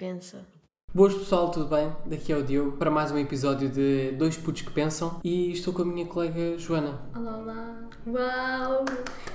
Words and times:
pensa. 0.00 0.46
Boas 0.94 1.12
pessoal, 1.12 1.50
tudo 1.50 1.66
bem? 1.66 1.92
Daqui 2.06 2.32
é 2.32 2.36
o 2.38 2.42
Diogo 2.42 2.72
para 2.78 2.90
mais 2.90 3.12
um 3.12 3.18
episódio 3.18 3.68
de 3.68 4.12
Dois 4.12 4.34
Putos 4.34 4.62
que 4.62 4.70
Pensam 4.70 5.20
e 5.22 5.52
estou 5.52 5.74
com 5.74 5.82
a 5.82 5.84
minha 5.84 6.06
colega 6.06 6.56
Joana. 6.56 6.98
Olá, 7.14 7.36
olá. 7.36 7.80
Uau! 8.06 8.84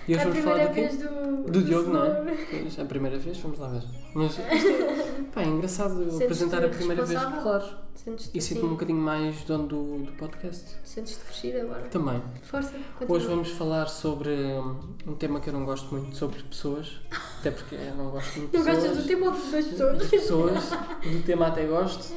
E 0.07 0.14
É 0.14 0.15
hoje 0.18 0.25
a 0.25 0.29
vamos 0.32 0.43
falar 0.43 0.55
primeira 0.55 0.68
do 0.68 0.73
quê? 0.73 0.82
vez 0.82 0.97
do, 0.97 1.51
Do 1.51 1.61
Diogo, 1.64 1.93
não 1.93 2.04
é? 2.04 2.36
Pois, 2.50 2.79
a 2.79 2.86
primeira 2.86 3.20
vez, 3.20 3.38
vamos 3.38 3.59
lá 3.59 3.68
ver. 3.68 3.83
Mas 4.15 4.32
isto 4.32 4.41
é, 4.41 5.23
pá, 5.32 5.43
é 5.43 5.46
engraçado 5.46 5.97
Sentes-te 6.00 6.23
apresentar 6.23 6.66
a 6.66 6.70
primeira 6.70 7.05
vez, 7.05 7.20
responsável? 7.21 7.43
claro. 7.43 7.84
Sentes-te 7.96 8.38
E 8.38 8.41
sinto-me 8.41 8.62
um 8.64 8.66
assim, 8.68 8.73
bocadinho 8.75 9.00
mais 9.02 9.43
dono 9.46 9.68
do, 9.68 9.97
do 10.04 10.11
podcast. 10.14 10.75
sentes-te 10.83 11.24
crescida 11.24 11.61
agora? 11.64 11.82
Também. 11.83 12.21
Força, 12.43 12.71
continua. 13.00 13.18
Hoje 13.18 13.28
vamos 13.28 13.50
falar 13.52 13.88
sobre 13.88 14.29
um, 14.32 14.96
um 15.07 15.15
tema 15.15 15.39
que 15.39 15.50
eu 15.50 15.54
não 15.54 15.65
gosto 15.65 15.93
muito, 15.96 16.16
sobre 16.16 16.43
pessoas. 16.43 17.00
Até 17.39 17.52
porque 17.52 17.75
eu 17.75 17.96
não 17.96 18.11
gosto 18.11 18.38
muito 18.39 18.52
de 18.52 18.57
Não 18.60 18.66
pessoas. 18.66 18.83
gostas 18.88 19.04
do 19.04 19.07
tema 19.07 19.25
ou 19.28 19.32
das 19.32 19.66
pessoas? 19.66 19.97
das 19.97 20.10
pessoas. 20.10 20.69
Do 21.04 21.24
tema 21.25 21.47
até 21.47 21.66
gosto. 21.66 22.14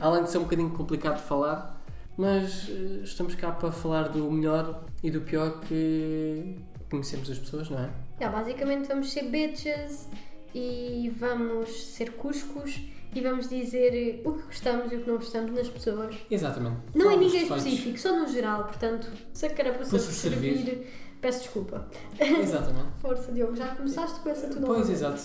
Além 0.00 0.24
de 0.24 0.30
ser 0.30 0.38
um 0.38 0.42
bocadinho 0.44 0.70
complicado 0.70 1.16
de 1.16 1.22
falar. 1.22 1.78
Mas 2.16 2.68
eh, 2.68 3.02
estamos 3.04 3.36
cá 3.36 3.52
para 3.52 3.70
falar 3.70 4.08
do 4.08 4.28
melhor 4.28 4.82
e 5.04 5.10
do 5.10 5.20
pior 5.20 5.60
que 5.60 6.56
conhecemos 6.90 7.28
das 7.28 7.38
pessoas, 7.38 7.70
não 7.70 7.78
é? 7.78 7.90
Já, 8.20 8.28
basicamente 8.28 8.88
vamos 8.88 9.12
ser 9.12 9.22
bitches 9.30 10.08
e 10.52 11.12
vamos 11.16 11.70
ser 11.94 12.14
cuscos 12.14 12.80
e 13.14 13.20
vamos 13.20 13.48
dizer 13.48 14.20
o 14.24 14.32
que 14.32 14.42
gostamos 14.42 14.92
e 14.92 14.96
o 14.96 15.00
que 15.02 15.08
não 15.10 15.16
gostamos 15.16 15.52
nas 15.54 15.68
pessoas. 15.68 16.14
Exatamente. 16.30 16.76
Não 16.94 17.06
é 17.06 17.14
Falar 17.14 17.16
dos 17.22 17.32
ninguém 17.32 17.42
específico, 17.42 17.98
só 17.98 18.18
no 18.18 18.28
geral, 18.28 18.64
portanto, 18.64 19.08
se 19.32 19.46
a 19.46 19.50
Para 19.50 19.84
se 19.84 19.90
vos 19.90 20.02
servir. 20.02 20.56
servir, 20.56 20.86
peço 21.20 21.40
desculpa. 21.40 21.86
Exatamente. 22.18 22.88
Força, 23.00 23.32
Diogo, 23.32 23.56
já 23.56 23.74
começaste 23.74 24.20
com 24.20 24.28
essa 24.28 24.48
tudo 24.48 24.66
ao 24.66 24.74
Pois, 24.74 24.90
exato. 24.90 25.20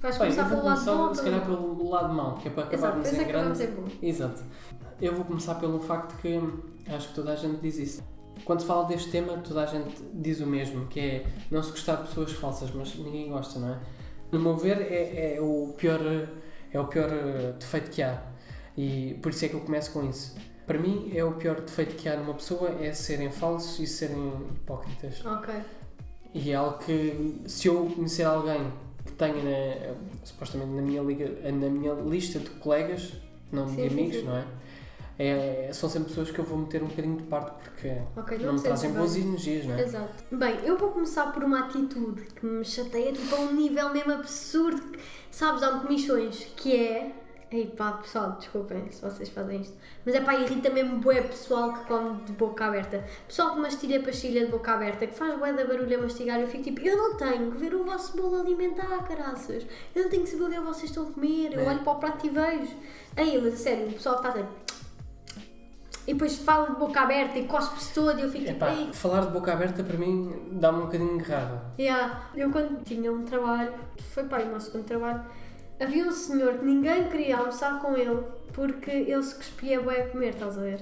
Vais 0.00 0.18
Bem, 0.18 0.30
começar 0.32 0.48
pelo 0.48 0.64
lado 0.64 0.90
ou 0.90 1.14
se 1.14 1.22
calhar 1.22 1.44
pelo 1.44 1.88
lado 1.88 2.12
mau, 2.12 2.34
que 2.36 2.48
é 2.48 2.50
para 2.50 2.64
Exato, 2.64 2.74
acabarmos 2.76 3.08
pensa 3.08 3.22
em 3.22 3.26
grande. 3.26 3.62
é 3.62 3.66
bom. 3.68 3.84
Exato. 4.02 4.42
Eu 5.00 5.14
vou 5.14 5.24
começar 5.24 5.54
pelo 5.56 5.78
facto 5.80 6.20
que 6.20 6.40
acho 6.92 7.08
que 7.08 7.14
toda 7.14 7.32
a 7.32 7.36
gente 7.36 7.60
diz 7.60 7.78
isso. 7.78 8.02
Quando 8.44 8.60
se 8.60 8.66
fala 8.66 8.84
deste 8.86 9.10
tema, 9.10 9.38
toda 9.38 9.62
a 9.62 9.66
gente 9.66 9.94
diz 10.14 10.40
o 10.40 10.46
mesmo, 10.46 10.86
que 10.88 10.98
é 10.98 11.26
não 11.50 11.62
se 11.62 11.70
gostar 11.70 11.96
de 11.96 12.08
pessoas 12.08 12.32
falsas, 12.32 12.70
mas 12.72 12.94
ninguém 12.96 13.28
gosta, 13.30 13.58
não 13.60 13.74
é? 13.74 13.78
No 14.32 14.40
meu 14.40 14.56
ver, 14.56 14.80
é, 14.80 15.36
é 15.36 15.40
o 15.40 15.72
pior, 15.76 16.00
é 16.72 16.80
o 16.80 16.86
pior 16.86 17.08
eh, 17.12 17.52
defeito 17.58 17.90
que 17.90 18.02
há. 18.02 18.22
E 18.76 19.18
por 19.22 19.30
isso 19.30 19.44
é 19.44 19.48
que 19.48 19.54
eu 19.54 19.60
começo 19.60 19.92
com 19.92 20.08
isso. 20.08 20.34
Para 20.66 20.78
mim, 20.78 21.10
é 21.14 21.22
o 21.24 21.32
pior 21.32 21.60
defeito 21.60 21.96
que 21.96 22.08
há 22.08 22.16
numa 22.16 22.34
pessoa 22.34 22.70
é 22.80 22.92
serem 22.92 23.30
falsos 23.30 23.78
e 23.80 23.86
serem 23.86 24.32
hipócritas. 24.54 25.24
Ok. 25.26 25.54
E 26.34 26.50
é 26.50 26.54
algo 26.54 26.78
que, 26.78 27.42
se 27.46 27.68
eu 27.68 27.86
conhecer 27.94 28.22
alguém 28.24 28.72
que 29.04 29.12
tenha, 29.12 29.34
na- 29.34 29.94
supostamente, 30.24 30.70
na 30.70 30.80
minha, 30.82 31.02
liga, 31.02 31.28
na 31.52 31.68
minha 31.68 31.92
lista 31.94 32.38
de 32.38 32.48
colegas, 32.50 33.12
não 33.50 33.68
Sim, 33.68 33.76
de 33.76 33.82
sim, 33.82 33.88
amigos, 33.88 34.16
sim. 34.16 34.22
não 34.24 34.36
é? 34.36 34.44
É, 35.24 35.70
São 35.72 35.88
sempre 35.88 36.08
pessoas 36.08 36.30
que 36.30 36.38
eu 36.38 36.44
vou 36.44 36.58
meter 36.58 36.82
um 36.82 36.86
bocadinho 36.88 37.16
de 37.16 37.22
parte 37.24 37.52
porque 37.62 37.92
Ok, 38.16 38.38
não 38.38 38.46
não 38.46 38.52
me 38.54 38.60
trazem 38.60 38.90
sentes 38.90 38.96
boas 38.98 39.14
bem. 39.14 39.22
energias, 39.28 39.66
não 39.66 39.74
é? 39.76 39.82
Exato. 39.82 40.24
Bem, 40.32 40.56
eu 40.64 40.76
vou 40.78 40.90
começar 40.90 41.32
por 41.32 41.44
uma 41.44 41.60
atitude 41.60 42.22
que 42.34 42.44
me 42.44 42.64
chateia 42.64 43.12
tipo 43.12 43.34
a 43.34 43.38
um 43.40 43.52
nível 43.52 43.90
mesmo 43.90 44.12
absurdo, 44.12 44.80
que, 44.90 44.98
sabes, 45.30 45.60
dá-me 45.60 45.80
comissões, 45.82 46.44
que 46.56 46.74
é. 46.76 47.12
Ei 47.52 47.66
pá, 47.66 47.92
pessoal, 47.92 48.32
desculpem 48.38 48.90
se 48.90 49.02
vocês 49.02 49.28
fazem 49.28 49.60
isto, 49.60 49.74
mas 50.06 50.14
é 50.14 50.22
pá, 50.22 50.34
irrita 50.34 50.70
mesmo 50.70 50.96
bué 51.00 51.20
pessoal 51.20 51.74
que 51.74 51.84
come 51.84 52.22
de 52.24 52.32
boca 52.32 52.64
aberta. 52.64 53.04
Pessoal 53.28 53.52
que 53.52 53.60
mastiga 53.60 54.00
pastilha 54.00 54.46
de 54.46 54.50
boca 54.50 54.72
aberta, 54.72 55.06
que 55.06 55.14
faz 55.14 55.38
bué 55.38 55.52
da 55.52 55.66
barulho 55.66 55.98
a 55.98 56.00
mastigar, 56.02 56.40
eu 56.40 56.46
fico 56.48 56.64
tipo, 56.64 56.80
eu 56.80 56.96
não 56.96 57.14
tenho 57.14 57.52
que 57.52 57.58
ver 57.58 57.74
o 57.74 57.84
vosso 57.84 58.16
bolo 58.16 58.40
alimentar, 58.40 59.06
caraças. 59.06 59.66
Eu 59.94 60.04
não 60.04 60.10
tenho 60.10 60.22
que 60.22 60.30
saber 60.30 60.44
o 60.44 60.48
que 60.48 60.54
é 60.54 60.58
que 60.60 60.64
vocês 60.64 60.84
estão 60.90 61.02
a 61.06 61.12
comer, 61.12 61.52
eu 61.52 61.60
É. 61.60 61.68
olho 61.68 61.80
para 61.80 61.92
o 61.92 61.96
prato 61.96 62.26
e 62.26 62.30
vejo. 62.30 62.74
Ei, 63.18 63.38
mas 63.38 63.52
a 63.52 63.56
sério, 63.58 63.86
o 63.88 63.92
pessoal 63.92 64.18
que 64.22 64.26
está 64.28 64.38
sempre... 64.40 64.81
E 66.06 66.12
depois 66.14 66.36
fala 66.38 66.70
de 66.70 66.76
boca 66.76 67.00
aberta 67.00 67.38
e 67.38 67.46
cospe-se 67.46 67.94
todo 67.94 68.18
e 68.18 68.22
eu 68.22 68.30
fico 68.30 68.44
tipo, 68.44 68.56
Epá, 68.56 68.72
ei, 68.72 68.92
falar 68.92 69.20
de 69.20 69.28
boca 69.28 69.52
aberta 69.52 69.84
para 69.84 69.96
mim 69.96 70.48
dá-me 70.52 70.78
um 70.78 70.82
bocadinho 70.82 71.18
raiva. 71.18 71.62
Yeah. 71.78 72.22
Eu 72.34 72.50
quando 72.50 72.82
tinha 72.84 73.12
um 73.12 73.24
trabalho, 73.24 73.72
foi 74.12 74.24
para 74.24 74.44
o 74.44 74.48
meu 74.48 74.60
segundo 74.60 74.84
trabalho, 74.84 75.22
havia 75.80 76.04
um 76.04 76.12
senhor 76.12 76.54
que 76.54 76.64
ninguém 76.64 77.08
queria 77.08 77.38
almoçar 77.38 77.80
com 77.80 77.96
ele 77.96 78.20
porque 78.52 78.90
ele 78.90 79.22
se 79.22 79.34
cuspia 79.34 79.80
bem 79.80 80.02
a 80.02 80.08
comer, 80.08 80.30
estás 80.30 80.58
a 80.58 80.60
ver? 80.60 80.80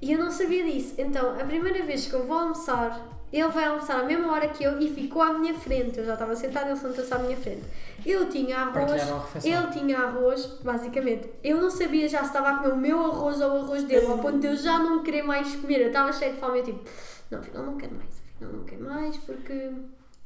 E 0.00 0.12
eu 0.12 0.18
não 0.18 0.30
sabia 0.30 0.64
disso. 0.64 0.94
Então, 0.98 1.30
a 1.40 1.44
primeira 1.44 1.84
vez 1.84 2.06
que 2.06 2.14
eu 2.14 2.26
vou 2.26 2.38
almoçar, 2.38 3.00
ele 3.40 3.48
vai 3.48 3.64
almoçar 3.64 3.98
à 3.98 4.04
mesma 4.04 4.32
hora 4.32 4.46
que 4.48 4.62
eu 4.62 4.80
e 4.80 4.88
ficou 4.88 5.20
à 5.20 5.32
minha 5.32 5.54
frente. 5.54 5.98
Eu 5.98 6.04
já 6.04 6.12
estava 6.12 6.36
sentada, 6.36 6.70
ele 6.70 6.78
sentou-se 6.78 7.12
à 7.12 7.18
minha 7.18 7.36
frente. 7.36 7.62
Eu 8.06 8.28
tinha 8.28 8.58
arroz, 8.58 9.02
ele 9.44 9.66
tinha 9.72 9.98
arroz, 9.98 10.46
basicamente. 10.62 11.28
Eu 11.42 11.60
não 11.60 11.70
sabia 11.70 12.08
já 12.08 12.20
se 12.20 12.26
estava 12.26 12.50
a 12.50 12.54
comer 12.58 12.72
o 12.72 12.76
meu 12.76 13.04
arroz 13.04 13.40
ou 13.40 13.50
o 13.50 13.56
arroz 13.64 13.82
dele, 13.84 14.06
ao 14.06 14.18
ponto 14.18 14.38
de 14.38 14.46
eu 14.46 14.56
já 14.56 14.78
não 14.78 15.02
querer 15.02 15.22
mais 15.22 15.56
comer. 15.56 15.80
Eu 15.80 15.86
estava 15.88 16.12
cheia 16.12 16.32
de 16.32 16.38
fome, 16.38 16.60
eu 16.60 16.64
tipo, 16.64 16.88
não, 17.30 17.38
afinal 17.40 17.64
não 17.64 17.76
quero 17.76 17.94
mais, 17.94 18.22
afinal 18.36 18.52
não 18.52 18.64
quero 18.64 18.84
mais, 18.84 19.16
porque 19.16 19.70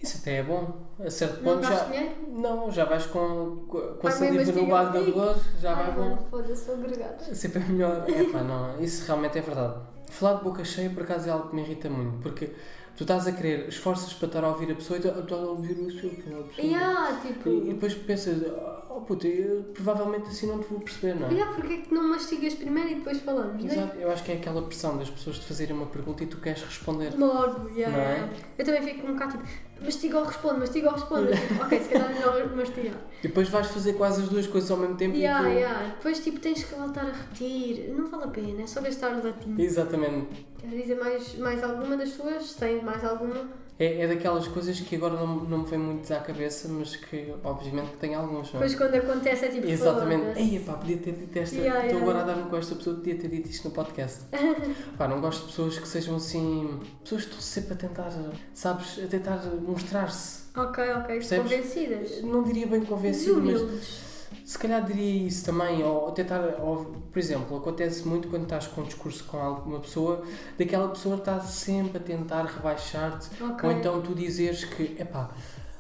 Isso 0.03 0.19
até 0.21 0.39
é 0.39 0.43
bom. 0.43 0.77
A 1.03 1.09
certo 1.09 1.43
ponto 1.43 1.63
já. 1.67 1.85
dinheiro. 1.85 2.15
Não, 2.29 2.71
já 2.71 2.85
vais 2.85 3.07
com, 3.07 3.65
com, 3.69 3.79
a 3.79 4.03
Vai 4.03 4.13
saliva 4.13 4.53
no 4.53 4.67
bago 4.67 4.93
da 4.93 5.01
dor, 5.01 5.37
já 5.59 5.75
vai 5.75 5.85
Ai, 5.87 5.93
bom. 5.93 6.01
mano, 6.01 6.27
foda-se, 6.31 6.71
agregar. 6.71 7.19
Sempre 7.33 7.63
é 7.63 7.67
melhor. 7.67 8.05
Epá, 8.07 8.43
não, 8.43 8.79
isso 8.81 9.07
realmente 9.07 9.39
é 9.39 9.41
verdade. 9.41 9.81
Falar 10.11 10.39
de 10.39 10.45
boca 10.45 10.65
cheia, 10.65 10.91
por 10.91 11.03
acaso, 11.03 11.29
é 11.29 11.33
algo 11.33 11.49
que 11.49 11.55
me 11.55 11.63
irrita 11.63 11.89
muito, 11.89 12.19
porque 12.23 12.51
tu 12.99 13.05
estás 13.05 13.29
a 13.29 13.33
querer, 13.33 13.69
esforças 13.69 14.13
para 14.13 14.27
estar 14.27 14.43
a 14.43 14.49
ouvir 14.49 14.73
a 14.73 14.75
pessoa 14.75 14.99
e 14.99 15.03
tu 15.03 15.09
estás 15.09 15.41
a 15.41 15.47
ouvir 15.47 15.79
o 15.79 15.89
seu 15.89 16.11
a 16.11 16.43
pessoa. 16.43 16.45
Yeah, 16.59 17.21
tipo. 17.25 17.49
E, 17.49 17.71
e 17.71 17.75
depois 17.75 17.95
pensas, 17.95 18.43
oh 18.91 19.01
puta, 19.03 19.29
eu, 19.29 19.63
provavelmente 19.73 20.27
assim 20.27 20.49
não 20.49 20.59
te 20.59 20.69
vou 20.69 20.81
perceber, 20.81 21.15
não 21.15 21.29
é? 21.29 21.33
Yeah, 21.33 21.55
porque 21.55 21.75
é 21.75 21.77
que 21.77 21.95
não 21.95 22.09
mastigas 22.09 22.55
primeiro 22.55 22.91
e 22.91 22.95
depois 22.97 23.21
falamos, 23.21 23.63
né? 23.63 23.73
Exato, 23.73 23.97
eu 23.97 24.11
acho 24.11 24.25
que 24.25 24.33
é 24.33 24.35
aquela 24.35 24.63
pressão 24.63 24.99
das 24.99 25.09
pessoas 25.09 25.39
te 25.39 25.45
fazerem 25.45 25.77
uma 25.77 25.87
pergunta 25.87 26.25
e 26.25 26.27
tu 26.27 26.39
queres 26.39 26.61
responder. 26.61 27.15
Logo, 27.17 27.69
yeah, 27.69 27.97
Não 27.97 28.03
é? 28.03 28.31
Eu 28.59 28.65
também 28.65 28.83
fico 28.83 29.07
um 29.07 29.13
bocado 29.13 29.39
tipo, 29.39 29.49
mastiga 29.83 30.19
ou 30.19 30.25
responde, 30.25 30.61
mastiga 30.61 30.89
ou 30.89 30.95
responde. 30.95 31.33
Tipo, 31.37 31.63
ok, 31.65 31.81
se 31.81 31.89
calhar 31.89 32.11
é 32.11 32.15
melhor 32.15 32.57
mastigar. 32.57 32.95
E 33.23 33.29
depois 33.29 33.49
vais 33.49 33.67
fazer 33.69 33.93
quase 33.95 34.23
as 34.23 34.29
duas 34.29 34.47
coisas 34.47 34.71
ao 34.71 34.77
mesmo 34.77 34.97
tempo 34.97 35.17
Yeah, 35.17 35.49
e 35.49 35.53
tu... 35.53 35.59
yeah. 35.59 35.87
Depois 35.97 36.19
tipo 36.21 36.41
tens 36.41 36.65
que 36.65 36.75
voltar 36.75 37.03
a 37.07 37.13
repetir. 37.13 37.93
Não 37.95 38.07
vale 38.09 38.25
a 38.25 38.29
pena, 38.29 38.63
é 38.63 38.67
só 38.67 38.81
gastar 38.81 39.23
latim. 39.23 39.55
Exatamente. 39.59 40.47
Queres 40.59 40.83
dizer 40.83 40.95
mais, 40.97 41.35
mais 41.37 41.63
alguma 41.63 41.97
das 41.97 42.13
tuas? 42.13 42.55
Tens 42.55 42.83
mais 42.83 43.05
alguma? 43.05 43.49
É, 43.79 44.03
é 44.03 44.09
daquelas 44.09 44.49
coisas 44.49 44.81
que 44.81 44.97
agora 44.97 45.15
não, 45.15 45.27
não 45.45 45.59
me 45.59 45.67
vem 45.67 45.79
muito 45.79 46.13
à 46.13 46.19
cabeça, 46.19 46.69
mas 46.69 46.97
que 46.97 47.33
obviamente 47.45 47.91
que 47.93 47.97
tem 47.99 48.15
alguns, 48.15 48.53
não 48.53 48.61
é? 48.61 48.67
Depois 48.67 48.75
quando 48.75 48.95
acontece 48.97 49.45
é 49.45 49.49
tipo. 49.49 49.69
Exatamente. 49.69 50.39
Ei, 50.39 50.59
pá, 50.59 50.73
podia 50.73 50.97
ter 50.97 51.13
dito 51.13 51.39
esta. 51.39 51.55
Estou 51.55 51.65
yeah, 51.65 51.97
agora 51.97 52.21
a 52.21 52.25
dar-me 52.25 52.51
com 52.51 52.57
esta 52.57 52.75
pessoa, 52.75 52.97
podia 52.97 53.17
ter 53.17 53.29
dito 53.29 53.49
isto 53.49 53.69
no 53.69 53.75
podcast. 53.75 54.25
pá, 54.99 55.07
não 55.07 55.21
gosto 55.21 55.43
de 55.43 55.47
pessoas 55.49 55.79
que 55.79 55.87
sejam 55.87 56.17
assim. 56.17 56.81
Pessoas 57.05 57.23
que 57.23 57.29
estão 57.29 57.41
sempre 57.41 57.75
a 57.75 57.77
tentar, 57.77 58.13
sabes, 58.53 58.99
a 59.05 59.07
tentar 59.07 59.41
mostrar-se. 59.63 60.49
Ok, 60.57 60.83
ok, 60.83 61.07
Percebes? 61.07 61.53
convencidas. 61.53 62.23
Não 62.23 62.43
diria 62.43 62.67
bem 62.67 62.85
convencido, 62.85 63.41
mas. 63.41 64.08
Se 64.49 64.59
calhar 64.59 64.83
diria 64.83 65.27
isso 65.27 65.45
também. 65.45 65.85
Ou 65.85 66.11
tentar, 66.13 66.41
ou, 66.59 66.87
por 67.13 67.19
exemplo, 67.19 67.59
acontece 67.59 68.09
muito 68.09 68.29
quando 68.29 68.45
estás 68.45 68.67
com 68.67 68.81
um 68.81 68.85
discurso 68.85 69.23
com 69.25 69.37
alguma 69.37 69.79
pessoa, 69.79 70.25
daquela 70.57 70.89
pessoa 70.89 71.17
está 71.17 71.39
sempre 71.39 71.99
a 71.99 72.01
tentar 72.01 72.47
rebaixar-te. 72.47 73.29
Ok. 73.45 73.69
Ou 73.69 73.77
então 73.77 74.01
tu 74.01 74.15
dizeres 74.15 74.65
que, 74.65 74.97
epá, 74.99 75.29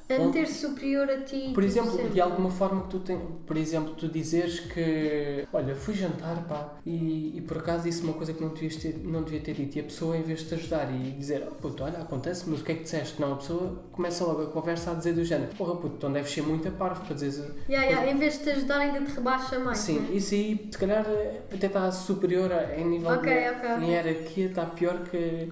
A 0.09 0.19
meter-se 0.19 0.67
superior 0.67 1.09
a 1.11 1.19
ti. 1.21 1.37
Por 1.37 1.47
tipo, 1.49 1.61
exemplo, 1.63 1.91
sempre. 1.93 2.09
de 2.11 2.21
alguma 2.21 2.51
forma 2.51 2.83
que 2.83 2.89
tu 2.89 3.01
tens, 3.01 3.21
por 3.47 3.57
exemplo, 3.57 3.95
tu 3.95 4.09
dizeres 4.09 4.61
que, 4.61 5.47
olha, 5.53 5.75
fui 5.75 5.95
jantar, 5.95 6.47
pá, 6.49 6.77
e, 6.87 7.37
e 7.37 7.41
por 7.43 7.59
acaso 7.59 7.85
disse 7.85 8.03
uma 8.03 8.15
coisa 8.15 8.33
que 8.33 8.41
não, 8.43 8.49
devias 8.49 8.77
ter, 8.77 8.99
não 9.05 9.23
devia 9.23 9.41
ter 9.41 9.55
dito, 9.55 9.77
e 9.77 9.81
a 9.81 9.85
pessoa, 9.85 10.17
em 10.17 10.23
vez 10.23 10.41
de 10.41 10.47
te 10.47 10.55
ajudar 10.55 10.91
e 10.95 11.11
dizer, 11.13 11.47
oh, 11.47 11.55
puto, 11.55 11.85
olha, 11.85 11.99
acontece, 11.99 12.45
mas 12.49 12.61
o 12.61 12.65
que 12.65 12.73
é 12.73 12.75
que 12.77 12.83
disseste? 12.85 13.21
Não, 13.21 13.35
a 13.35 13.37
pessoa 13.37 13.83
começa 13.93 14.25
logo 14.25 14.43
a 14.43 14.47
conversa 14.47 14.93
a 14.93 14.95
dizer 14.95 15.13
do 15.13 15.25
género, 15.25 15.55
porra, 15.57 15.77
puto, 15.77 15.97
então 15.97 16.11
deves 16.13 16.31
ser 16.31 16.43
muito 16.43 16.67
a 16.69 16.71
parvo 16.71 17.05
para 17.05 17.15
dizer. 17.15 17.51
Yeah, 17.69 17.87
yeah, 17.87 18.11
Em 18.11 18.17
vez 18.17 18.39
de 18.39 18.45
te 18.45 18.51
ajudar, 18.51 18.79
ainda 18.81 19.01
te 19.05 19.13
rebaixa 19.15 19.59
mais. 19.59 19.79
Sim, 19.79 20.01
né? 20.01 20.09
isso 20.13 20.35
aí, 20.35 20.69
se 20.71 20.79
calhar, 20.79 21.05
até 21.53 21.67
está 21.67 21.91
superior 21.93 22.51
a, 22.53 22.77
em 22.79 22.87
nível 22.87 23.11
Ok, 23.11 23.31
de 23.31 23.49
ok, 23.51 23.71
ok. 23.75 23.85
em 23.85 23.91
hierarquia, 23.91 24.47
está 24.47 24.65
pior 24.67 25.01
que, 25.05 25.49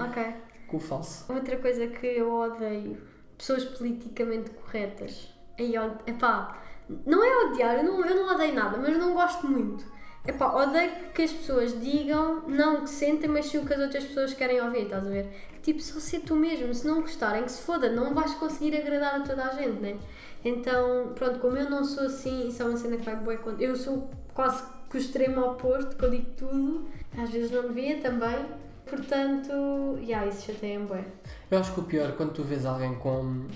que 0.68 0.76
o 0.76 0.80
falso. 0.80 1.30
Outra 1.32 1.56
coisa 1.58 1.86
que 1.88 2.06
eu 2.06 2.32
odeio: 2.32 2.96
pessoas 3.36 3.64
politicamente 3.64 4.50
corretas. 4.50 5.28
Aí, 5.58 5.74
epá, 6.06 6.62
não 7.04 7.24
é 7.24 7.46
odiar, 7.46 7.76
eu 7.76 7.84
não, 7.84 8.04
eu 8.04 8.16
não 8.16 8.34
odeio 8.34 8.54
nada, 8.54 8.78
mas 8.78 8.96
não 8.96 9.14
gosto 9.14 9.46
muito. 9.46 9.84
Epá, 10.26 10.52
odeio 10.54 10.90
que 11.14 11.22
as 11.22 11.32
pessoas 11.32 11.80
digam 11.80 12.42
não 12.48 12.78
o 12.78 12.82
que 12.82 12.90
sentem, 12.90 13.30
mas 13.30 13.46
sim 13.46 13.58
o 13.58 13.64
que 13.64 13.72
as 13.72 13.80
outras 13.80 14.04
pessoas 14.04 14.34
querem 14.34 14.60
ouvir, 14.60 14.82
estás 14.82 15.06
a 15.06 15.10
ver? 15.10 15.28
Tipo, 15.62 15.80
só 15.80 16.00
ser 16.00 16.20
tu 16.20 16.34
mesmo, 16.34 16.72
se 16.74 16.86
não 16.86 17.00
gostarem, 17.00 17.44
que 17.44 17.52
se 17.52 17.62
foda, 17.62 17.88
não 17.88 18.12
vais 18.12 18.34
conseguir 18.34 18.76
agradar 18.76 19.16
a 19.16 19.20
toda 19.20 19.44
a 19.44 19.50
gente, 19.50 19.80
né? 19.80 19.96
Então, 20.44 21.12
pronto, 21.14 21.38
como 21.38 21.56
eu 21.56 21.68
não 21.70 21.84
sou 21.84 22.04
assim, 22.06 22.48
isso 22.48 22.62
é 22.62 22.66
uma 22.66 22.76
cena 22.76 22.96
que 22.96 23.04
vai 23.04 23.16
boa 23.16 23.36
contra. 23.36 23.64
Eu 23.64 23.74
sou 23.76 24.10
quase 24.32 24.62
que 24.88 24.96
o 24.96 25.00
extremo 25.00 25.40
oposto, 25.44 25.96
que 25.96 26.04
eu 26.04 26.10
digo 26.10 26.30
tudo, 26.36 26.88
às 27.18 27.30
vezes 27.30 27.50
não 27.50 27.62
devia 27.62 28.00
também. 28.00 28.46
Portanto, 28.88 29.98
yeah, 30.00 30.26
isso 30.26 30.46
chateia-me 30.46 30.86
bem. 30.86 31.04
Eu 31.50 31.58
acho 31.58 31.72
que 31.74 31.80
o 31.80 31.82
pior, 31.82 32.12
quando 32.12 32.32
tu 32.32 32.42
vês 32.42 32.64
alguém 32.64 32.94
com, 32.94 33.46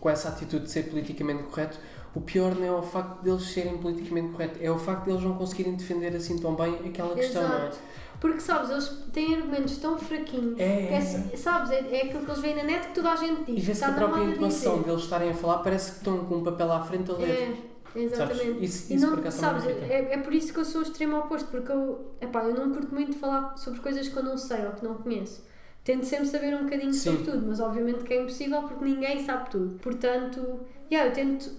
com 0.00 0.10
essa 0.10 0.30
atitude 0.30 0.64
de 0.64 0.70
ser 0.70 0.84
politicamente 0.84 1.42
correto, 1.44 1.78
o 2.14 2.20
pior 2.20 2.54
não 2.54 2.64
é 2.64 2.70
o 2.72 2.82
facto 2.82 3.22
deles 3.22 3.42
serem 3.42 3.78
politicamente 3.78 4.32
corretos, 4.32 4.58
é 4.62 4.70
o 4.70 4.78
facto 4.78 5.04
deles 5.04 5.22
não 5.22 5.34
conseguirem 5.34 5.74
defender 5.74 6.16
assim 6.16 6.38
tão 6.38 6.54
bem 6.54 6.74
aquela 6.86 7.14
questão, 7.14 7.46
não 7.46 7.54
é? 7.54 7.58
Exato. 7.68 7.78
Porque, 8.20 8.40
sabes, 8.40 8.70
eles 8.70 8.88
têm 9.12 9.36
argumentos 9.36 9.76
tão 9.76 9.96
fraquinhos. 9.96 10.58
É, 10.58 10.86
que 10.86 10.94
é, 10.94 10.96
assim, 10.96 11.36
sabes, 11.36 11.70
é, 11.70 11.78
é 11.78 12.02
aquilo 12.02 12.24
que 12.24 12.30
eles 12.30 12.40
veem 12.40 12.56
na 12.56 12.64
net 12.64 12.88
que 12.88 12.94
toda 12.94 13.12
a 13.12 13.16
gente 13.16 13.44
diz. 13.44 13.58
E 13.58 13.60
vê-se 13.60 13.84
a 13.84 13.92
própria 13.92 14.24
intuação 14.24 14.82
deles 14.82 15.02
estarem 15.02 15.30
a 15.30 15.34
falar 15.34 15.58
parece 15.58 15.92
que 15.92 15.98
estão 15.98 16.24
com 16.24 16.36
um 16.36 16.42
papel 16.42 16.72
à 16.72 16.82
frente 16.82 17.10
a 17.12 17.14
ler. 17.14 17.30
É, 17.30 17.56
exatamente. 17.94 18.38
Sabes? 18.46 18.62
Isso- 18.62 18.92
e 18.92 18.96
isso 18.96 19.06
não, 19.06 19.14
acaso 19.14 19.40
também 19.40 19.60
sabes, 19.60 19.76
irrita. 19.76 19.92
é, 19.94 20.14
é 20.14 20.18
por 20.18 20.34
isso 20.34 20.52
que 20.52 20.58
eu 20.60 20.64
sou 20.64 20.80
o 20.80 20.84
extremo 20.84 21.16
oposto, 21.18 21.48
porque 21.50 21.72
eu, 21.72 22.12
epá, 22.20 22.44
eu 22.44 22.54
não 22.54 22.70
curto 22.72 22.94
muito 22.94 23.16
falar 23.16 23.56
sobre 23.56 23.80
coisas 23.80 24.08
que 24.08 24.16
eu 24.16 24.22
não 24.22 24.36
sei 24.36 24.64
ou 24.66 24.72
que 24.72 24.84
não 24.84 24.94
conheço. 24.94 25.46
Tento 25.84 26.04
sempre 26.04 26.26
saber 26.26 26.54
um 26.54 26.64
bocadinho 26.64 26.92
Sim. 26.92 27.16
sobre 27.16 27.30
tudo, 27.30 27.46
mas 27.46 27.60
obviamente 27.60 28.04
que 28.04 28.12
é 28.12 28.20
impossível 28.20 28.62
porque 28.62 28.84
ninguém 28.84 29.24
sabe 29.24 29.48
tudo. 29.50 29.78
Portanto, 29.78 30.60
yeah, 30.92 31.08
eu 31.08 31.14
tento 31.14 31.50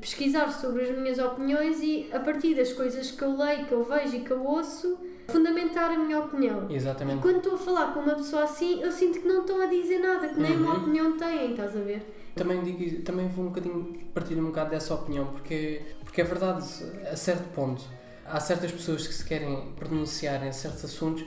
pesquisar 0.00 0.50
sobre 0.52 0.82
as 0.82 0.96
minhas 0.98 1.18
opiniões 1.18 1.80
e 1.82 2.08
a 2.12 2.20
partir 2.20 2.54
das 2.54 2.72
coisas 2.72 3.10
que 3.10 3.22
eu 3.22 3.34
leio, 3.36 3.66
que 3.66 3.72
eu 3.72 3.82
vejo 3.82 4.16
e 4.16 4.20
que 4.20 4.30
eu 4.30 4.44
ouço, 4.44 4.98
fundamentar 5.28 5.90
a 5.90 5.96
minha 5.98 6.18
opinião. 6.18 6.66
Exatamente. 6.70 7.22
Quando 7.22 7.36
estou 7.38 7.54
a 7.54 7.58
falar 7.58 7.94
com 7.94 8.00
uma 8.00 8.14
pessoa 8.14 8.42
assim, 8.42 8.82
eu 8.82 8.92
sinto 8.92 9.20
que 9.20 9.28
não 9.28 9.40
estão 9.40 9.60
a 9.62 9.66
dizer 9.66 10.00
nada, 10.00 10.28
que 10.28 10.38
nem 10.38 10.56
uma 10.56 10.74
Uhum. 10.74 10.80
opinião 10.82 11.16
têm, 11.16 11.52
estás 11.52 11.74
a 11.74 11.80
ver? 11.80 12.02
Também, 12.34 12.62
digo, 12.62 13.02
também 13.02 13.28
vou 13.28 13.44
um 13.44 13.48
bocadinho 13.48 14.00
partir 14.14 14.34
um 14.34 14.46
bocado 14.46 14.70
dessa 14.70 14.94
opinião, 14.94 15.26
porque, 15.26 15.82
porque 16.02 16.20
é 16.22 16.24
verdade, 16.24 16.64
a 17.10 17.16
certo 17.16 17.48
ponto, 17.54 17.82
há 18.24 18.40
certas 18.40 18.72
pessoas 18.72 19.06
que 19.06 19.12
se 19.12 19.24
querem 19.24 19.72
pronunciar 19.76 20.44
em 20.46 20.52
certos 20.52 20.84
assuntos, 20.84 21.24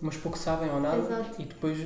mas 0.00 0.16
pouco 0.16 0.36
sabem 0.38 0.70
ou 0.70 0.80
nada, 0.80 0.98
Exato. 0.98 1.40
e 1.42 1.44
depois 1.44 1.78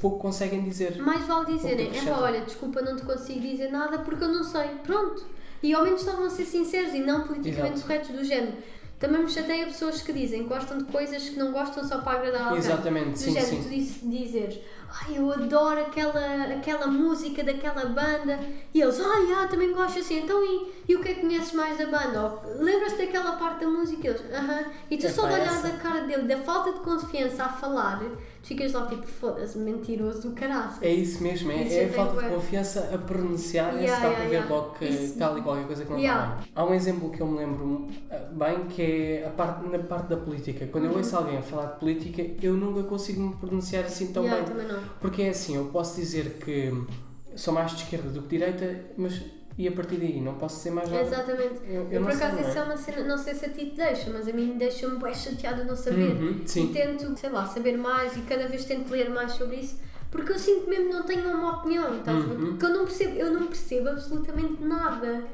pouco 0.00 0.18
conseguem 0.18 0.62
dizer. 0.62 0.96
Mais 0.98 1.24
vale 1.26 1.46
dizerem, 1.54 1.96
é 1.96 2.02
pá, 2.02 2.18
olha, 2.20 2.40
desculpa, 2.42 2.80
não 2.82 2.96
te 2.96 3.02
consigo 3.02 3.40
dizer 3.40 3.70
nada 3.70 3.98
porque 4.00 4.22
eu 4.22 4.28
não 4.28 4.44
sei. 4.44 4.68
Pronto. 4.84 5.24
E 5.62 5.72
ao 5.74 5.82
menos 5.84 6.00
estavam 6.00 6.26
a 6.26 6.30
ser 6.30 6.44
sinceros 6.44 6.94
e 6.94 7.00
não 7.00 7.26
politicamente 7.26 7.74
Exato. 7.74 7.86
corretos 7.86 8.10
do 8.10 8.24
género. 8.24 8.56
Também 8.98 9.22
me 9.22 9.28
chateia 9.30 9.66
pessoas 9.66 10.00
que 10.00 10.10
dizem 10.12 10.44
que 10.44 10.48
gostam 10.48 10.78
de 10.78 10.84
coisas 10.84 11.28
que 11.28 11.38
não 11.38 11.52
gostam 11.52 11.84
só 11.84 11.98
para 11.98 12.18
agradar 12.18 12.42
alguém. 12.44 12.58
Exatamente, 12.58 13.10
Do 13.10 13.18
sim, 13.18 13.32
género, 13.32 13.46
sim. 13.56 13.62
tu 13.62 13.68
diz- 13.68 14.00
dizeres, 14.02 14.58
ai, 14.90 15.18
eu 15.18 15.30
adoro 15.30 15.80
aquela, 15.82 16.44
aquela 16.44 16.86
música 16.86 17.44
daquela 17.44 17.84
banda. 17.84 18.38
E 18.72 18.80
eles, 18.80 18.98
ai, 18.98 19.32
ah, 19.34 19.46
também 19.48 19.70
gosto 19.74 19.98
assim. 19.98 20.20
Então, 20.20 20.42
e, 20.42 20.72
e 20.88 20.96
o 20.96 21.02
que 21.02 21.10
é 21.10 21.14
que 21.14 21.20
conheces 21.20 21.52
mais 21.52 21.76
da 21.76 21.84
banda? 21.86 22.22
Ou, 22.22 22.62
Lembras-te 22.62 22.96
daquela 23.04 23.32
parte 23.32 23.60
da 23.60 23.68
música? 23.70 24.06
E 24.06 24.10
Eles, 24.10 24.22
aham. 24.32 24.64
E 24.90 24.96
tu 24.96 25.06
Epá, 25.06 25.14
só 25.14 25.26
de 25.28 25.34
olhar 25.34 25.62
da 25.62 25.70
cara 25.72 26.00
dele, 26.06 26.22
da 26.22 26.38
falta 26.38 26.72
de 26.72 26.80
confiança 26.80 27.44
a 27.44 27.48
falar, 27.50 28.02
ficas 28.46 28.72
lá 28.72 28.86
tipo, 28.86 29.06
foda-se, 29.06 29.58
mentiroso 29.58 30.22
do 30.28 30.30
caraças. 30.34 30.82
É 30.82 30.90
isso 30.92 31.22
mesmo, 31.22 31.50
é, 31.50 31.62
Isso 31.64 31.74
é 31.74 31.82
é 31.82 31.84
a 31.86 31.92
falta 31.92 32.22
de 32.22 32.28
confiança 32.28 32.90
a 32.94 32.98
pronunciar 32.98 33.74
e 33.74 33.78
Yeah, 33.84 33.96
se 33.96 34.02
dá 34.02 34.08
yeah, 34.08 34.16
para 34.16 34.24
ver 34.28 34.34
yeah. 34.36 34.54
logo 34.54 34.74
que 34.78 34.84
Isso- 34.84 35.18
tal 35.18 35.38
e 35.38 35.42
qualquer 35.42 35.66
coisa 35.66 35.84
que 35.84 35.90
não 35.90 35.98
Yeah. 35.98 36.24
está 36.26 36.36
bem. 36.42 36.52
Há 36.54 36.64
um 36.64 36.74
exemplo 36.74 37.10
que 37.10 37.20
eu 37.20 37.26
me 37.26 37.38
lembro 37.38 37.88
eh, 38.10 38.26
bem 38.32 38.64
que 38.66 38.82
é 38.82 39.26
a 39.26 39.30
parte, 39.30 39.68
na 39.68 39.78
parte 39.80 40.08
da 40.08 40.16
política. 40.16 40.66
Quando 40.68 40.84
Uhum. 40.84 40.90
eu 40.92 40.96
ouço 40.98 41.16
alguém 41.16 41.38
a 41.38 41.42
falar 41.42 41.66
de 41.72 41.80
política, 41.80 42.22
eu 42.40 42.54
nunca 42.54 42.82
consigo 42.84 43.20
me 43.20 43.34
pronunciar 43.36 43.84
assim 43.84 44.12
tão 44.12 44.22
bem. 44.22 44.44
Porque 45.00 45.22
é 45.22 45.30
assim, 45.30 45.56
eu 45.56 45.64
posso 45.66 45.96
dizer 46.00 46.38
que 46.44 46.72
sou 47.34 47.52
mais 47.52 47.72
de 47.72 47.82
esquerda 47.82 48.08
do 48.10 48.22
que 48.22 48.28
de 48.28 48.38
direita, 48.38 48.80
mas 48.96 49.20
e 49.58 49.66
a 49.66 49.72
partir 49.72 49.96
daí 49.96 50.20
não 50.20 50.34
posso 50.34 50.60
ser 50.60 50.70
mais 50.70 50.90
nada. 50.90 51.02
Exatamente. 51.02 51.60
Eu, 51.66 51.88
eu 51.90 52.02
por 52.02 52.12
acaso 52.12 52.34
não 52.36 52.42
isso 52.42 52.58
é? 52.58 52.60
é 52.60 52.64
uma 52.64 52.76
cena, 52.76 53.04
não 53.04 53.18
sei 53.18 53.34
se 53.34 53.46
a 53.46 53.48
ti 53.48 53.66
te 53.66 53.76
deixa, 53.76 54.10
mas 54.10 54.28
a 54.28 54.32
mim 54.32 54.56
deixa-me 54.58 54.98
bem 54.98 55.14
chateada 55.14 55.64
não 55.64 55.74
saber. 55.74 56.12
Uhum, 56.12 56.44
E 56.54 56.66
tento, 56.68 57.16
sei 57.18 57.30
lá, 57.30 57.46
saber 57.46 57.76
mais 57.76 58.16
e 58.16 58.20
cada 58.22 58.46
vez 58.48 58.64
tento 58.66 58.90
ler 58.90 59.08
mais 59.10 59.32
sobre 59.32 59.56
isso, 59.56 59.78
porque 60.10 60.32
eu 60.32 60.38
sinto 60.38 60.68
mesmo 60.68 60.88
que 60.88 60.94
não 60.94 61.02
tenho 61.04 61.30
uma 61.30 61.58
opinião, 61.58 61.98
estás 61.98 62.16
a 62.22 62.26
ver? 62.26 62.38
Uhum. 62.38 62.50
Porque 62.50 62.64
eu 62.66 62.70
não 62.70 62.84
percebo, 62.84 63.16
eu 63.16 63.32
não 63.32 63.46
percebo 63.46 63.88
absolutamente 63.88 64.62
nada. 64.62 65.24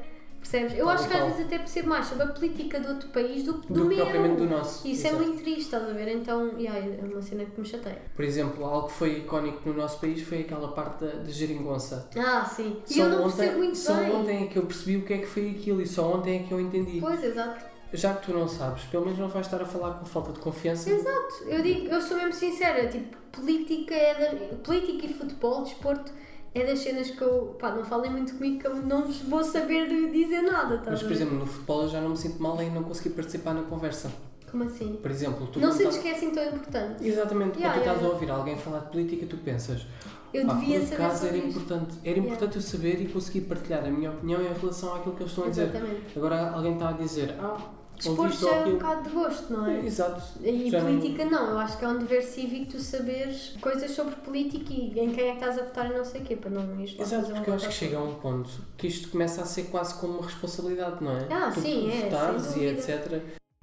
Percebes? 0.43 0.73
Eu 0.77 0.85
Tal 0.85 0.89
acho 0.95 1.07
que 1.07 1.13
às 1.15 1.23
vezes 1.23 1.45
até 1.45 1.57
percebo 1.57 1.89
mais 1.89 2.05
sobre 2.05 2.23
a 2.25 2.27
política 2.27 2.79
de 2.79 2.87
outro 2.87 3.07
país 3.09 3.43
do 3.43 3.53
que 3.59 3.67
do, 3.71 3.73
Do 3.81 3.85
meu. 3.85 3.97
propriamente 3.97 4.35
do 4.35 4.45
nosso. 4.45 4.85
Isso 4.87 5.07
é 5.07 5.09
Exato. 5.11 5.23
muito 5.23 5.41
triste, 5.41 5.61
estás 5.61 5.89
a 5.89 5.93
ver? 5.93 6.09
Então, 6.15 6.59
yeah, 6.59 6.77
é 6.77 6.99
uma 7.05 7.21
cena 7.21 7.45
que 7.45 7.59
me 7.59 7.65
chateia. 7.65 8.01
Por 8.13 8.25
exemplo, 8.25 8.65
algo 8.65 8.87
que 8.87 8.93
foi 8.93 9.17
icónico 9.19 9.61
no 9.69 9.73
nosso 9.75 9.99
país 9.99 10.21
foi 10.21 10.41
aquela 10.41 10.67
parte 10.73 11.05
da, 11.05 11.11
da 11.11 11.31
geringonça. 11.31 12.09
Ah, 12.17 12.43
sim. 12.45 12.77
E 12.89 12.93
Só 12.93 13.03
eu 13.03 13.09
não 13.09 13.23
ontem, 13.23 13.37
percebo 13.37 13.57
muito 13.57 13.77
só 13.77 13.93
bem. 13.95 14.11
ontem 14.15 14.43
é 14.43 14.47
que 14.47 14.57
eu 14.57 14.65
percebi 14.65 14.97
o 14.97 15.05
que 15.05 15.13
é 15.13 15.17
que 15.19 15.25
foi 15.27 15.49
aquilo 15.51 15.81
e 15.81 15.87
só 15.87 16.13
ontem 16.13 16.41
é 16.41 16.43
que 16.47 16.51
eu 16.51 16.59
entendi. 16.59 16.99
Pois, 16.99 17.23
exato. 17.23 17.65
Já 17.93 18.13
que 18.15 18.25
tu 18.25 18.33
não 18.33 18.47
sabes, 18.47 18.83
pelo 18.85 19.05
menos 19.05 19.19
não 19.19 19.27
vais 19.29 19.45
estar 19.45 19.61
a 19.61 19.65
falar 19.65 19.93
com 19.93 20.05
falta 20.05 20.33
de 20.33 20.39
confiança. 20.39 20.89
Exato, 20.89 21.43
eu 21.47 21.61
digo, 21.61 21.87
eu 21.87 22.01
sou 22.01 22.17
mesmo 22.17 22.33
sincera, 22.33 22.87
tipo, 22.87 23.15
política 23.31 23.93
é 23.93 24.13
da, 24.37 24.55
política 24.57 25.05
e 25.05 25.13
futebol, 25.13 25.61
desporto 25.63 26.11
é 26.55 26.63
das 26.65 26.79
cenas 26.79 27.09
que 27.09 27.21
eu, 27.21 27.55
pá, 27.59 27.71
não 27.71 27.83
falem 27.83 28.11
muito 28.11 28.33
comigo 28.35 28.59
que 28.59 28.67
eu 28.67 28.75
não 28.75 29.03
vos 29.05 29.17
vou 29.21 29.43
saber 29.43 29.87
dizer 30.11 30.41
nada, 30.41 30.75
estás 30.75 30.91
Mas, 30.91 31.03
por 31.03 31.11
exemplo, 31.11 31.37
no 31.39 31.45
futebol 31.47 31.81
eu 31.83 31.89
já 31.89 32.01
não 32.01 32.09
me 32.09 32.17
sinto 32.17 32.41
mal 32.41 32.61
em 32.61 32.69
não 32.71 32.83
conseguir 32.83 33.09
participar 33.11 33.53
na 33.53 33.63
conversa. 33.63 34.11
Como 34.51 34.65
assim? 34.65 34.99
Por 35.01 35.09
exemplo, 35.09 35.47
tu 35.47 35.59
não 35.59 35.71
sentes 35.71 35.95
estás- 35.95 36.03
que 36.03 36.09
assim 36.25 36.31
tão 36.31 36.45
importante? 36.45 37.07
Exatamente, 37.07 37.57
Yeah, 37.57 37.73
quando 37.73 37.73
tu 37.73 37.79
estás 37.79 37.97
yeah. 37.97 38.07
a 38.07 38.09
ouvir 38.13 38.29
alguém 38.31 38.55
falar 38.57 38.79
de 38.81 38.91
política, 38.91 39.25
tu 39.25 39.37
pensas, 39.37 39.87
Eu 40.31 40.45
"Pá, 40.45 40.53
devia 40.53 40.79
saber 40.85 41.11
sobre 41.11 41.27
era 41.29 41.37
isto. 41.37 41.49
importante, 41.49 41.97
era 42.05 42.19
importante 42.19 42.55
eu 42.57 42.61
saber 42.61 43.01
e 43.01 43.07
conseguir 43.07 43.41
partilhar 43.41 43.83
a 43.83 43.89
minha 43.89 44.11
opinião 44.11 44.39
em 44.41 44.53
relação 44.53 44.93
àquilo 44.95 45.15
que 45.15 45.23
eles 45.23 45.31
estão 45.31 45.45
a 45.45 45.49
dizer. 45.49 45.63
Exatamente. 45.69 46.01
Agora 46.15 46.51
alguém 46.51 46.73
está 46.73 46.89
a 46.89 46.91
dizer, 46.93 47.35
ah, 47.39 47.57
Desporto 47.95 48.21
ouviste 48.21 48.43
já 48.43 48.51
é 48.51 48.65
um 48.65 48.71
bocado 48.73 49.03
de 49.03 49.15
gosto, 49.15 49.53
não 49.53 49.67
é? 49.67 49.85
Exato. 49.85 50.21
E 50.41 50.69
Já 50.69 50.81
não- 50.81 50.99
política 50.99 51.25
não, 51.25 51.49
eu 51.51 51.57
acho 51.59 51.77
que 51.77 51.85
é 51.85 51.87
um 51.87 51.99
dever 51.99 52.23
cívico 52.23 52.71
tu 52.71 52.79
saberes 52.79 53.55
coisas 53.61 53.91
sobre 53.91 54.15
política 54.17 54.73
e 54.73 54.99
em 54.99 55.11
quem 55.11 55.29
é 55.29 55.31
que 55.31 55.37
estás 55.37 55.57
a 55.57 55.63
votar 55.63 55.91
e 55.91 55.97
não 55.97 56.03
sei 56.05 56.21
o 56.21 56.23
quê, 56.23 56.35
para 56.35 56.49
não 56.49 56.79
ir 56.79 56.95
lá 56.97 57.03
Exato, 57.03 57.31
porque 57.31 57.49
eu 57.49 57.53
acho 57.53 57.67
que 57.67 57.73
chega 57.73 57.97
a 57.97 58.03
um 58.03 58.15
ponto 58.15 58.49
que 58.77 58.87
isto 58.87 59.09
começa 59.09 59.41
a 59.41 59.45
ser 59.45 59.63
quase 59.65 59.95
como 59.95 60.13
uma 60.13 60.23
responsabilidade, 60.25 61.03
não 61.03 61.11
é? 61.11 61.27
Ah, 61.31 61.51
tu 61.53 61.61
sim, 61.61 61.89
é, 61.91 62.09
votares 62.09 62.55
e 62.55 62.65
etc. 62.65 63.21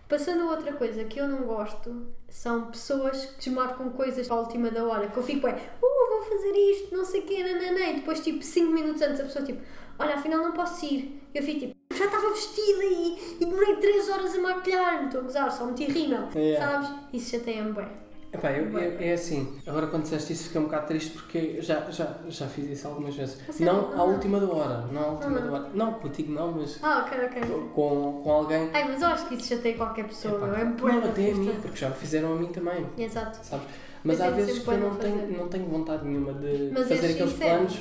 Passando 0.08 0.42
a 0.42 0.50
outra 0.50 0.72
coisa 0.72 1.04
que 1.04 1.20
eu 1.20 1.28
não 1.28 1.44
gosto 1.44 2.06
são 2.28 2.66
pessoas 2.66 3.26
que 3.26 3.44
desmarcam 3.44 3.90
coisas 3.90 4.26
para 4.26 4.36
a 4.36 4.40
última 4.40 4.68
da 4.68 4.84
hora. 4.84 5.06
Que 5.08 5.16
eu 5.16 5.22
fico, 5.22 5.46
é, 5.46 5.52
uh, 5.52 6.08
vou 6.10 6.22
fazer 6.22 6.50
isto, 6.50 6.96
não 6.96 7.04
sei 7.04 7.20
o 7.20 7.26
quê, 7.26 7.44
nananã. 7.44 7.90
E 7.90 7.94
depois, 7.96 8.18
tipo, 8.18 8.42
5 8.42 8.72
minutos 8.72 9.00
antes, 9.02 9.20
a 9.20 9.22
pessoa, 9.22 9.44
tipo, 9.44 9.62
olha, 10.00 10.14
afinal 10.14 10.40
não 10.42 10.52
posso 10.52 10.84
ir. 10.86 11.20
Eu 11.34 11.42
fico, 11.42 11.60
tipo, 11.60 11.74
já 11.94 12.06
estava 12.06 12.30
vestida 12.30 12.84
e, 12.84 13.36
e 13.40 13.44
demorei 13.44 13.76
3 13.76 14.08
horas 14.08 14.34
a 14.34 14.40
maquilhar-me. 14.40 15.06
Estou 15.06 15.20
a 15.20 15.24
gozar, 15.24 15.52
só 15.52 15.64
meti 15.66 15.84
rímel, 15.84 16.28
Yeah. 16.34 16.66
sabes? 16.82 16.90
Isso 17.12 17.30
chateia-me 17.36 17.72
bem. 17.72 17.86
Epá, 18.32 18.52
eu, 18.52 18.70
eu- 18.78 19.00
é 19.00 19.12
assim, 19.12 19.58
agora 19.66 19.88
quando 19.88 20.04
disseste 20.04 20.32
isso 20.32 20.44
fiquei 20.44 20.60
um 20.60 20.64
bocado 20.64 20.86
triste 20.86 21.10
porque 21.10 21.60
já, 21.60 21.90
já, 21.90 22.14
já 22.28 22.46
fiz 22.46 22.70
isso 22.70 22.86
algumas 22.86 23.16
vezes. 23.16 23.40
A 23.48 23.52
sério? 23.52 23.72
Não 23.72 23.92
à 23.92 23.96
Ah. 23.96 24.04
última 24.04 24.38
da 24.38 24.46
hora, 24.46 24.86
não 24.92 25.02
à 25.02 25.06
última 25.08 25.38
Ah. 25.38 25.40
da 25.42 25.52
hora. 25.52 25.68
Não, 25.74 25.92
contigo 25.94 26.32
não, 26.32 26.52
mas 26.52 26.78
Ah, 26.80 27.04
ok, 27.04 27.18
ok. 27.26 27.42
com, 27.74 28.20
com 28.22 28.30
alguém. 28.32 28.70
Ai, 28.72 28.84
mas 28.88 29.02
eu 29.02 29.08
acho 29.08 29.26
que 29.26 29.34
isso 29.34 29.48
chateia 29.48 29.76
qualquer 29.76 30.06
pessoa, 30.06 30.36
Epá, 30.36 30.46
meu. 30.46 30.56
É 30.88 30.92
não, 30.92 31.04
até 31.10 31.30
a 31.30 31.34
mim, 31.34 31.58
porque 31.60 31.76
já 31.76 31.88
me 31.88 31.96
fizeram 31.96 32.32
a 32.32 32.36
mim 32.36 32.46
também, 32.52 32.86
Exato. 32.98 33.38
sabes? 33.44 33.66
Mas 34.04 34.20
Eu 34.20 34.26
há 34.26 34.30
vezes 34.30 34.58
que 34.60 34.68
eu 34.68 34.78
não 34.78 34.90
não 34.90 34.96
tenho, 34.96 35.36
não 35.38 35.48
tenho 35.48 35.66
vontade 35.66 36.06
nenhuma 36.06 36.32
de 36.34 36.70
Mas 36.72 36.88
fazer 36.88 37.06
aqueles 37.12 37.32
planos. 37.32 37.80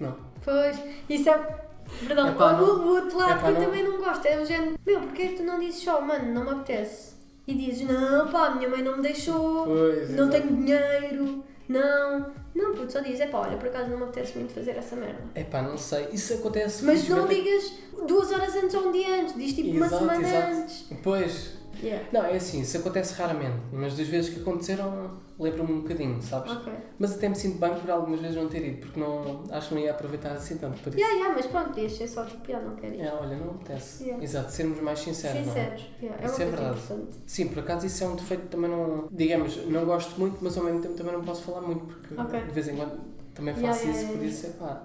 Não. 0.00 0.31
Pois, 0.44 0.76
isso 1.08 1.28
é. 1.30 1.62
Perdão, 2.06 2.28
Epá, 2.28 2.54
o, 2.60 2.64
o 2.64 2.88
outro 2.88 3.18
lado 3.18 3.32
epá, 3.32 3.40
que 3.42 3.48
eu 3.48 3.54
não- 3.54 3.60
também 3.64 3.82
não 3.84 3.98
gosto 3.98 4.26
é 4.26 4.40
o 4.40 4.46
género. 4.46 4.74
Meu, 4.86 5.00
porque 5.00 5.22
é 5.22 5.26
que 5.28 5.34
tu 5.36 5.42
não 5.42 5.58
dizes 5.60 5.82
só, 5.82 6.00
mano, 6.00 6.32
não 6.32 6.44
me 6.44 6.50
apetece? 6.50 7.12
E 7.46 7.54
dizes, 7.54 7.86
não, 7.88 8.28
pá, 8.28 8.50
minha 8.50 8.68
mãe 8.68 8.82
não 8.82 8.96
me 8.96 9.02
deixou, 9.02 9.64
Pois, 9.66 10.10
não 10.10 10.28
exato. 10.28 10.30
tenho 10.30 10.56
dinheiro, 10.56 11.44
não. 11.68 12.26
Não, 12.54 12.74
puto, 12.74 12.92
só 12.92 13.00
dizes, 13.00 13.20
é 13.20 13.26
pá, 13.26 13.38
olha, 13.40 13.56
por 13.56 13.68
acaso 13.68 13.90
não 13.90 13.96
me 13.98 14.04
apetece 14.04 14.36
muito 14.38 14.52
fazer 14.54 14.72
essa 14.76 14.94
merda. 14.96 15.22
Epá, 15.34 15.62
não 15.62 15.76
sei, 15.76 16.08
isso 16.12 16.34
acontece 16.34 16.84
Mas 16.84 17.08
não 17.08 17.26
felizmente- 17.26 17.60
digas 17.90 18.06
duas 18.08 18.30
horas 18.32 18.54
antes 18.56 18.74
ou 18.74 18.88
um 18.88 18.92
dia 18.92 19.20
antes, 19.22 19.34
diz 19.34 19.52
tipo 19.54 19.70
uma 19.70 19.86
Exato, 19.86 20.04
semana 20.06 20.28
exato. 20.28 20.52
antes. 20.52 20.86
Pois, 21.02 21.62
Yeah. 21.82 22.06
não, 22.12 22.24
é 22.24 22.36
assim, 22.36 22.60
isso 22.60 22.76
acontece 22.76 23.14
raramente, 23.14 23.56
mas 23.72 23.96
das 23.96 24.06
vezes 24.06 24.32
que 24.32 24.40
aconteceram, 24.40 25.12
lembro-me 25.42 25.72
um 25.72 25.80
bocadinho, 25.82 26.22
sabes? 26.22 26.52
Ok. 26.52 26.72
Mas 26.98 27.12
até 27.16 27.28
me 27.28 27.34
sinto 27.34 27.58
bem 27.58 27.74
por 27.74 27.90
algumas 27.90 28.20
vezes 28.20 28.36
não 28.36 28.48
ter 28.48 28.64
ido, 28.66 28.78
porque 28.78 28.98
não, 29.00 29.44
acho 29.50 29.68
que 29.68 29.74
não 29.74 29.80
ia 29.82 29.90
aproveitar 29.90 30.32
assim 30.32 30.56
tanto 30.56 30.80
por 30.80 30.90
isso. 30.90 30.98
Yeah, 30.98 31.16
yeah, 31.18 31.34
mas 31.34 31.46
pronto, 31.46 31.68
podias 31.70 31.92
ser 31.92 32.08
só 32.08 32.24
tipo, 32.24 32.48
yeah, 32.50 32.68
não 32.68 32.76
quero 32.76 32.94
ir. 32.94 33.00
É, 33.00 33.12
olha, 33.12 33.36
não 33.36 33.50
apetece. 33.50 34.04
Yeah. 34.04 34.22
Exato, 34.22 34.50
sermos 34.52 34.80
mais 34.80 34.98
sinceros, 35.00 35.46
não 35.46 35.52
é? 35.52 35.64
Sinceros, 35.64 35.90
yeah, 36.00 36.22
é 36.22 36.26
Isso 36.26 36.42
é 36.42 36.44
verdade. 36.46 36.78
importante. 36.78 37.16
Sim, 37.26 37.48
por 37.48 37.58
acaso 37.58 37.86
isso 37.86 38.04
é 38.04 38.06
um 38.06 38.16
defeito 38.16 38.46
também 38.48 38.70
não. 38.70 39.08
Digamos, 39.10 39.66
não 39.66 39.84
gosto 39.84 40.18
muito, 40.18 40.38
mas 40.40 40.56
ao 40.56 40.64
mesmo 40.64 40.80
tempo 40.80 40.94
também 40.94 41.12
não 41.12 41.22
posso 41.24 41.42
falar 41.42 41.60
muito, 41.60 41.84
porque 41.84 42.14
Ok. 42.20 42.40
de 42.40 42.50
vez 42.50 42.68
em 42.68 42.76
quando 42.76 43.00
também 43.34 43.54
faço 43.54 43.84
yeah, 43.86 44.00
isso, 44.02 44.12
por 44.12 44.24
isso 44.24 44.46
é 44.46 44.50
pá. 44.50 44.82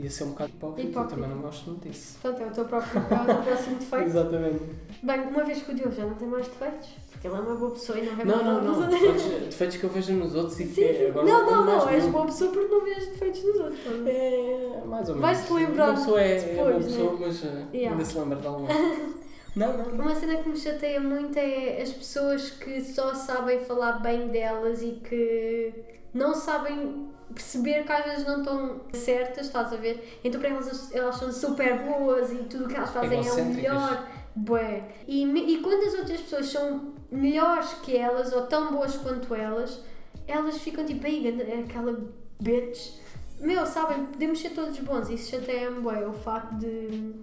Ia 0.00 0.08
ser 0.10 0.24
um 0.24 0.28
bocado 0.30 0.50
hipócrita, 0.50 0.80
eu 0.86 0.90
Hipócrita. 0.92 1.14
também 1.16 1.30
não 1.36 1.42
gosto 1.42 1.70
muito 1.70 1.88
disso. 1.88 2.18
Portanto, 2.22 2.42
é 2.42 2.46
o 2.46 2.50
teu 2.52 2.64
próprio, 2.66 3.00
é 3.00 3.02
o 3.02 3.26
teu 3.26 3.42
próximo 3.42 3.76
defeito. 3.80 4.04
Exatamente. 4.06 4.60
Bem, 5.02 5.20
uma 5.22 5.42
vez 5.44 5.62
que 5.62 5.72
o 5.72 5.74
Diogo 5.74 5.92
já 5.94 6.04
não 6.06 6.14
tem 6.14 6.28
mais 6.28 6.46
defeitos, 6.46 6.88
porque 7.10 7.26
ele 7.26 7.36
é 7.36 7.40
uma 7.40 7.54
boa 7.56 7.70
pessoa 7.72 7.98
e 7.98 8.06
não 8.06 8.14
vê 8.16 8.24
Não, 8.24 8.44
não, 8.44 8.62
não. 8.62 8.74
outros. 8.80 9.00
Defeitos, 9.00 9.24
defeitos 9.46 9.76
que 9.78 9.84
eu 9.84 9.90
vejo 9.90 10.12
nos 10.12 10.34
outros 10.36 10.60
e 10.60 10.66
Sim, 10.66 10.74
que 10.74 11.06
agora 11.06 11.26
Não, 11.26 11.46
não, 11.50 11.64
mais 11.66 11.82
não, 11.84 11.88
és 11.90 12.06
boa 12.06 12.26
pessoa 12.26 12.52
porque 12.52 12.68
não 12.74 12.84
vês 12.84 13.06
defeitos 13.08 13.42
nos 13.44 13.56
outros. 13.60 13.84
não 13.86 14.06
é? 14.06 14.10
É, 14.10 14.82
mais 14.86 15.08
ou 15.08 15.16
menos. 15.16 15.20
Vais-te 15.20 15.52
lembrar 15.52 15.88
Uma 15.90 15.94
pessoa 15.98 16.20
é, 16.22 16.36
é 16.36 16.40
depois, 16.40 16.56
boa 16.56 16.78
pessoa, 16.84 17.12
né? 17.12 17.18
mas 17.26 17.42
uh, 17.42 17.46
Yeah. 17.74 17.90
ainda 17.90 18.04
se 18.04 18.18
lembra 18.18 18.36
de 18.40 18.46
alguma. 18.46 18.68
Não, 19.56 19.76
não, 19.76 19.84
não. 19.86 20.04
Uma 20.04 20.14
cena 20.14 20.36
que 20.36 20.48
me 20.48 20.56
chateia 20.56 21.00
muito 21.00 21.36
é 21.36 21.82
as 21.82 21.90
pessoas 21.90 22.50
que 22.50 22.80
só 22.80 23.12
sabem 23.12 23.58
falar 23.58 23.92
bem 23.98 24.28
delas 24.28 24.82
e 24.82 25.00
que 25.02 25.72
não 26.14 26.32
sabem 26.32 27.08
perceber 27.34 27.84
que 27.84 27.92
às 27.92 28.04
vezes 28.04 28.26
não 28.26 28.38
estão 28.38 28.80
certas, 28.92 29.46
estás 29.46 29.72
a 29.72 29.76
ver? 29.76 30.18
Então 30.24 30.40
para 30.40 30.50
elas 30.50 30.92
elas 30.92 31.16
são 31.16 31.30
super 31.32 31.78
boas 31.80 32.30
e 32.32 32.36
tudo 32.44 32.64
o 32.64 32.68
que 32.68 32.74
elas 32.76 32.90
fazem 32.90 33.26
é 33.26 33.32
o 33.32 33.44
melhor. 33.46 34.08
Bué. 34.34 34.84
E, 35.06 35.24
e 35.24 35.60
quando 35.62 35.84
as 35.86 35.94
outras 35.94 36.20
pessoas 36.20 36.46
são 36.46 36.92
melhores 37.10 37.72
que 37.82 37.96
elas 37.96 38.32
ou 38.32 38.42
tão 38.46 38.72
boas 38.72 38.96
quanto 38.96 39.34
elas, 39.34 39.80
elas 40.26 40.58
ficam 40.58 40.84
tipo, 40.84 41.04
aí, 41.06 41.20
ganda- 41.22 41.44
aquela 41.64 41.98
bitch. 42.40 42.92
Meu, 43.40 43.64
sabem, 43.66 44.06
podemos 44.06 44.40
ser 44.40 44.50
todos 44.50 44.78
bons. 44.80 45.08
Isso 45.10 45.30
chateia-me, 45.30 45.80
bué, 45.80 46.06
o 46.06 46.12
facto 46.12 46.52
de 46.56 47.14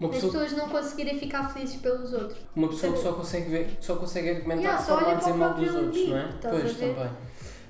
Uma 0.00 0.08
as 0.08 0.14
pessoa, 0.16 0.32
pessoas 0.32 0.52
não 0.52 0.68
conseguirem 0.68 1.18
ficar 1.18 1.52
felizes 1.52 1.76
pelos 1.76 2.12
outros. 2.14 2.38
uma 2.56 2.68
pessoa 2.68 2.92
que 2.94 2.98
só 3.00 3.12
consegue 3.12 3.50
ver, 3.50 3.76
só 3.80 3.96
consegue 3.96 4.30
argumentar 4.30 4.60
Yeah, 4.62 4.82
só 4.82 4.94
olha 4.96 5.04
para 5.04 5.14
dizer 5.16 5.32
mal 5.34 5.54
dos 5.54 5.74
outros, 5.74 6.08
não 6.08 6.16
é? 6.16 6.28
Pois, 6.42 6.74
também. 6.76 7.10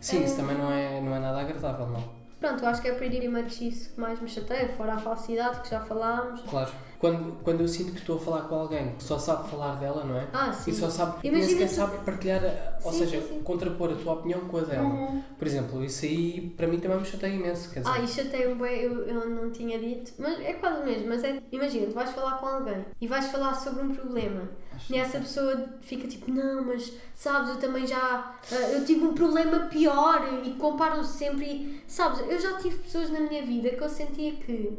Sim, 0.04 0.22
isso 0.22 0.36
também 0.36 0.58
não 0.58 0.70
é, 0.70 1.00
não 1.00 1.16
é 1.16 1.18
nada 1.18 1.40
agradável, 1.40 1.86
não. 1.86 2.04
Pronto, 2.38 2.62
eu 2.62 2.68
acho 2.68 2.82
que 2.82 2.88
é 2.88 2.92
pretty 2.92 3.26
much 3.26 3.62
isso 3.62 3.94
que 3.94 3.98
mais 3.98 4.20
me 4.20 4.28
chateia, 4.28 4.68
fora 4.68 4.92
a 4.92 4.98
falsidade 4.98 5.60
que 5.60 5.70
já 5.70 5.80
falámos. 5.80 6.42
Claro. 6.42 6.70
Quando, 7.04 7.42
quando 7.42 7.60
eu 7.60 7.68
sinto 7.68 7.92
que 7.92 7.98
estou 7.98 8.16
a 8.16 8.18
falar 8.18 8.42
com 8.48 8.54
alguém 8.54 8.94
que 8.96 9.04
só 9.04 9.18
sabe 9.18 9.50
falar 9.50 9.74
dela, 9.74 10.04
não 10.04 10.16
é? 10.16 10.26
Ah, 10.32 10.50
sim. 10.50 10.70
E 10.70 10.74
só 10.74 10.88
sabe, 10.88 11.28
nem 11.30 11.42
sequer 11.42 11.68
tu- 11.68 11.74
sabe 11.74 11.98
partilhar, 12.02 12.78
ou 12.82 12.90
Sim, 12.90 12.98
seja, 13.00 13.20
sim, 13.20 13.42
contrapor 13.42 13.92
a 13.92 13.94
tua 13.94 14.14
opinião 14.14 14.40
com 14.48 14.56
a 14.56 14.60
dela. 14.62 14.84
Uhum. 14.88 15.22
Por 15.38 15.46
exemplo, 15.46 15.84
isso 15.84 16.06
aí 16.06 16.54
para 16.56 16.66
mim 16.66 16.80
também 16.80 16.96
me 17.00 17.04
chateia 17.04 17.34
imenso. 17.34 17.70
Quer 17.70 17.80
dizer, 17.80 17.92
Ah, 17.94 18.00
e 18.00 18.08
chateia-me 18.08 18.54
bem, 18.54 18.80
eu, 18.80 19.06
eu 19.06 19.28
não 19.28 19.50
tinha 19.50 19.78
dito, 19.78 20.14
mas 20.18 20.40
é 20.40 20.54
quase 20.54 20.80
o 20.80 20.84
mesmo. 20.86 21.06
Mas 21.08 21.22
é, 21.22 21.42
imagina, 21.52 21.88
tu 21.88 21.92
vais 21.94 22.08
falar 22.08 22.38
com 22.38 22.46
alguém 22.46 22.86
e 22.98 23.06
vais 23.06 23.26
falar 23.26 23.52
sobre 23.52 23.82
um 23.84 23.94
problema. 23.94 24.48
Acho 24.74 24.90
E 24.90 24.96
essa 24.96 25.18
pessoa 25.18 25.74
fica 25.82 26.08
tipo, 26.08 26.30
não, 26.30 26.64
mas 26.64 26.90
sabes, 27.14 27.50
eu 27.50 27.56
também 27.58 27.86
já. 27.86 28.34
ah, 28.50 28.54
eu 28.72 28.82
tive 28.86 29.04
um 29.04 29.12
problema 29.12 29.66
pior 29.66 30.40
e 30.42 30.52
comparam-se 30.52 31.18
sempre. 31.18 31.44
E, 31.44 31.82
sabes, 31.86 32.20
eu 32.20 32.40
já 32.40 32.56
tive 32.56 32.78
pessoas 32.78 33.10
na 33.10 33.20
minha 33.20 33.44
vida 33.44 33.68
que 33.68 33.82
eu 33.82 33.90
sentia 33.90 34.32
que 34.36 34.78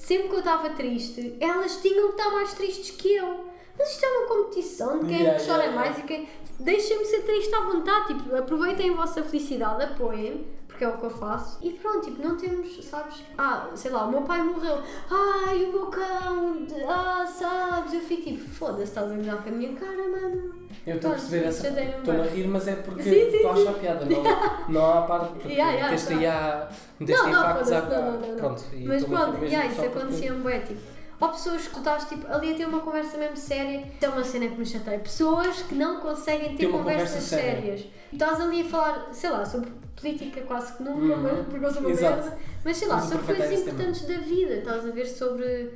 sempre 0.00 0.28
que 0.28 0.34
eu 0.34 0.38
estava 0.38 0.70
triste, 0.70 1.36
elas 1.38 1.76
tinham 1.76 2.08
que 2.08 2.20
estar 2.20 2.30
mais 2.30 2.54
tristes 2.54 2.90
que 2.90 3.14
eu. 3.14 3.44
Mas 3.78 3.92
isto 3.92 4.04
é 4.04 4.08
uma 4.08 4.26
competição 4.26 4.98
de 4.98 5.06
quem 5.06 5.20
Yeah, 5.20 5.44
chora 5.44 5.62
yeah, 5.64 5.80
mais 5.80 5.98
e 5.98 6.02
quem. 6.02 6.28
Deixem-me 6.58 7.04
ser 7.04 7.20
triste 7.22 7.54
à 7.54 7.60
vontade, 7.60 8.14
tipo, 8.14 8.34
aproveitem 8.34 8.90
a 8.90 8.94
vossa 8.94 9.22
felicidade, 9.22 9.82
apoiem, 9.84 10.46
porque 10.66 10.84
é 10.84 10.88
o 10.88 10.98
que 10.98 11.04
eu 11.04 11.10
faço. 11.10 11.58
E 11.62 11.70
pronto, 11.70 12.00
tipo, 12.00 12.22
não 12.22 12.36
temos, 12.36 12.84
sabes? 12.84 13.22
Ah, 13.38 13.70
sei 13.74 13.90
lá, 13.90 14.04
o 14.04 14.10
meu 14.10 14.22
pai 14.22 14.42
morreu. 14.42 14.82
Ai, 15.10 15.64
o 15.64 15.72
meu 15.72 15.86
cão, 15.86 16.66
ah, 16.86 17.26
sabes? 17.26 17.79
Eu 18.00 18.06
fico 18.06 18.22
tipo, 18.22 18.48
foda-se, 18.50 18.84
estás 18.84 19.10
a 19.12 19.14
gozar 19.14 19.42
com 19.42 19.48
a 19.48 19.52
minha 19.52 19.72
cara, 19.74 20.08
mano. 20.08 20.54
eu 20.86 20.96
estou 20.96 21.10
a 21.10 21.14
perceber 21.14 21.46
essa. 21.46 21.68
Estou 21.68 22.14
a 22.20 22.24
rir, 22.26 22.46
mas 22.48 22.66
é 22.68 22.76
porque 22.76 23.08
estou 23.08 23.50
a 23.50 23.54
achar 23.54 23.74
piada. 23.74 24.06
Não, 24.06 24.22
não 24.68 24.92
há 24.98 25.02
parte. 25.02 25.32
Porque 25.34 25.48
Yeah, 25.48 25.72
yeah, 25.72 25.90
meteste 25.90 26.12
aí 26.14 26.26
a. 26.26 26.68
Meteste 26.98 27.20
Não, 27.22 27.28
aí 27.28 27.32
não, 27.34 27.42
factos 27.42 27.72
à- 27.72 27.82
foda-se, 27.82 28.00
não, 28.00 28.12
não, 28.12 28.20
não, 28.20 28.28
não. 28.28 28.36
Pronto. 28.36 28.64
e 28.72 28.84
Mas 28.86 29.04
a 29.04 29.06
pronto, 29.06 29.44
yeah, 29.44 29.66
isso 29.70 29.82
acontecia-me 29.82 30.42
bem, 30.42 30.60
tipo. 30.62 30.80
Ou 31.20 31.28
pessoas 31.28 31.66
que 31.68 31.74
tu 31.74 31.78
estás 31.80 32.04
tipo, 32.08 32.26
ali 32.32 32.52
a 32.52 32.56
ter 32.56 32.64
uma 32.64 32.80
conversa 32.80 33.18
mesmo 33.18 33.36
séria, 33.36 33.80
isso 33.80 34.04
é 34.06 34.08
uma 34.08 34.24
cena 34.24 34.48
que 34.48 34.56
me 34.58 34.64
chateia. 34.64 34.98
Pessoas 35.00 35.60
que 35.62 35.74
não 35.74 36.00
conseguem 36.00 36.56
ter 36.56 36.68
conversas 36.68 37.08
conversa 37.10 37.20
séria. 37.20 37.54
sérias. 37.60 37.84
Estás 38.10 38.40
ali 38.40 38.62
a 38.62 38.64
falar, 38.64 39.08
sei 39.12 39.28
lá, 39.30 39.44
sobre 39.44 39.70
política 40.00 40.40
quase 40.40 40.72
que 40.72 40.82
nunca, 40.82 41.14
Uhum. 41.14 41.22
mas 41.22 41.46
porque 41.46 41.64
eu 41.66 41.70
sou 41.70 41.82
uma 41.82 41.90
merda. 41.94 42.38
Mas 42.64 42.76
sei 42.78 42.88
lá, 42.88 43.00
sobre 43.02 43.16
aproveitar 43.18 43.48
coisas 43.48 43.52
esse 43.66 43.70
tema. 43.76 43.82
importantes 43.90 44.06
da 44.08 44.24
vida, 44.24 44.54
estás 44.54 44.86
a 44.86 44.90
ver 44.90 45.06
sobre 45.06 45.70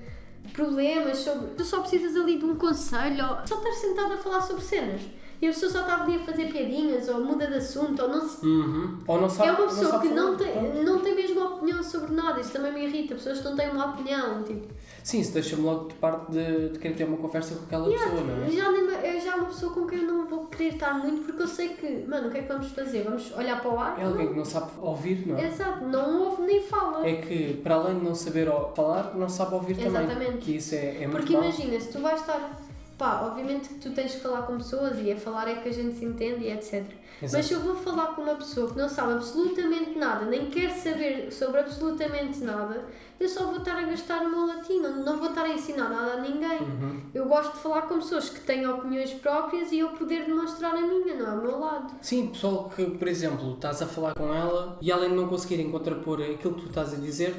problemas, 0.53 1.19
sobre. 1.19 1.49
Tu 1.55 1.65
só 1.65 1.81
precisas 1.81 2.17
ali 2.17 2.39
de 2.39 2.45
um 2.45 2.57
conselho, 2.57 3.25
ou 3.25 3.47
só 3.47 3.57
estar 3.57 3.73
sentado 3.73 4.15
a 4.15 4.19
falar 4.19 4.41
sobre 4.43 4.63
cenas. 4.63 5.01
E 5.43 5.47
a 5.47 5.51
pessoa 5.51 5.71
só 5.71 5.81
está 5.81 6.03
ali 6.03 6.17
a 6.17 6.19
fazer 6.21 6.51
piadinhas, 6.51 7.09
ou 7.09 7.25
muda 7.25 7.47
de 7.47 7.55
assunto, 7.55 8.03
ou 8.03 8.09
não 8.09 8.29
se 8.29 8.45
Uhum. 8.45 8.99
Ou 9.07 9.21
não 9.21 9.29
sabe 9.29 9.49
é 9.49 9.53
uma 9.53 9.67
pessoa 9.67 9.91
sabe 9.91 10.09
que 10.09 10.15
não 10.15 10.37
tem, 10.37 10.85
não 10.85 11.01
tem 11.01 11.15
mesmo 11.15 11.45
opinião 11.45 11.83
sobre 11.83 12.15
nada, 12.15 12.41
isso 12.41 12.53
também 12.53 12.73
me 12.73 12.87
irrita, 12.87 13.15
pessoas 13.15 13.39
que 13.39 13.45
não 13.45 13.57
têm 13.57 13.71
uma 13.71 13.87
opinião, 13.93 14.43
tipo, 14.43 14.67
Sim, 15.03 15.21
isso 15.21 15.35
deixa-me 15.35 15.63
logo 15.63 15.89
de 15.89 15.95
parte 15.97 16.33
de, 16.33 16.71
de 16.71 16.79
querer 16.79 16.95
ter 16.95 17.05
uma 17.05 17.19
conversa 17.19 17.55
com 17.57 17.65
aquela 17.65 17.89
yeah, 17.89 18.11
pessoa, 18.11 18.27
não 18.27 18.45
é? 18.45 18.51
já, 18.51 18.71
nem, 18.73 18.95
é 18.95 19.21
já 19.21 19.37
uma 19.37 19.47
pessoa 19.47 19.73
com 19.73 19.87
quem 19.87 19.99
eu 19.99 20.07
não 20.07 20.27
vou 20.27 20.47
querer 20.47 20.75
estar 20.75 20.95
muito 20.95 21.27
porque 21.27 21.43
eu 21.43 21.47
sei 21.47 21.69
que, 21.71 22.07
mano, 22.09 22.29
o 22.29 22.31
que 22.31 22.39
é 22.39 22.43
que 22.43 22.49
vamos 22.49 22.69
fazer? 22.69 23.03
Vamos 23.03 23.31
olhar 23.37 23.61
para 23.61 23.71
o 23.71 23.79
ar? 23.79 24.01
É 24.01 24.05
alguém 24.05 24.29
que 24.29 24.35
não 24.35 24.45
sabe 24.47 24.71
ouvir, 24.81 25.27
não 25.27 25.35
Não. 25.35 25.43
é? 25.43 25.47
Exato, 25.49 25.85
não 25.85 26.23
ouve 26.23 26.43
nem 26.43 26.63
fala. 26.63 27.07
É 27.07 27.17
que, 27.17 27.61
para 27.63 27.75
além 27.75 27.99
de 27.99 28.05
não 28.05 28.15
saber 28.15 28.49
falar, 28.75 29.15
não 29.15 29.29
sabe 29.29 29.55
ouvir 29.55 29.75
também. 29.75 29.91
Exatamente. 29.91 30.39
Que 30.39 30.57
isso 30.57 30.75
é, 30.75 31.03
é 31.03 31.07
muito 31.07 31.11
porque 31.19 31.33
mau. 31.35 31.43
imagina, 31.43 31.79
se 31.79 31.89
tu 31.93 31.99
vais 32.01 32.21
estar, 32.21 32.59
pá, 32.97 33.23
obviamente 33.23 33.69
que 33.69 33.75
tu 33.75 33.91
tens 33.91 34.15
que 34.15 34.21
falar 34.21 34.43
com 34.43 34.57
pessoas 34.57 34.99
e 34.99 35.11
a 35.13 35.17
falar 35.17 35.49
é 35.49 35.57
que 35.57 35.69
a 35.69 35.73
gente 35.73 35.97
se 35.97 36.05
entende 36.05 36.45
e 36.45 36.53
etc. 36.53 36.85
Mas 37.21 37.35
Exato. 37.35 37.45
se 37.45 37.55
eu 37.55 37.61
vou 37.61 37.75
falar 37.75 38.09
com 38.09 38.23
uma 38.23 38.35
pessoa 38.35 38.71
que 38.71 38.77
não 38.77 38.89
sabe 38.89 39.15
absolutamente 39.15 39.97
nada, 39.99 40.27
nem 40.27 40.51
quer 40.51 40.71
saber 40.71 41.33
sobre 41.33 41.61
absolutamente 41.61 42.41
nada, 42.41 42.85
eu 43.19 43.29
só 43.29 43.47
vou 43.47 43.59
estar 43.59 43.77
a 43.79 43.83
gastar 43.83 44.23
o 44.23 44.31
meu 44.31 44.47
latim, 44.47 44.81
não, 44.81 45.05
não 45.05 45.19
vou 45.19 45.29
estar 45.29 45.45
a 45.45 45.49
ensinar 45.49 45.89
nada 45.89 46.15
a 46.15 46.21
ninguém. 46.21 46.61
Uhum. 46.61 47.03
Eu 47.15 47.27
gosto 47.27 47.53
de 47.53 47.59
falar 47.61 47.83
com 47.83 47.97
pessoas 47.97 48.29
que 48.29 48.41
têm 48.41 48.67
opiniões 48.67 49.13
próprias 49.13 49.71
e 49.73 49.79
eu 49.79 49.91
poder 49.91 50.25
demonstrar 50.25 50.75
a 50.75 50.81
minha, 50.81 51.15
não 51.15 51.27
é 51.27 51.39
o 51.39 51.43
meu 51.43 51.59
lado. 51.59 51.95
Sim, 52.03 52.29
pessoal 52.29 52.71
que, 52.75 52.85
por 52.85 53.09
exemplo, 53.09 53.55
estás 53.55 53.81
a 53.81 53.87
falar 53.87 54.15
com 54.15 54.35
ela 54.35 54.77
e 54.83 54.91
além 54.91 55.11
de 55.11 55.17
não 55.17 55.29
conseguirem 55.29 55.71
contrapor 55.71 56.21
aquilo 56.21 56.55
que 56.55 56.63
tu 56.63 56.69
estás 56.69 56.93
a 56.93 56.97
dizer, 56.97 57.35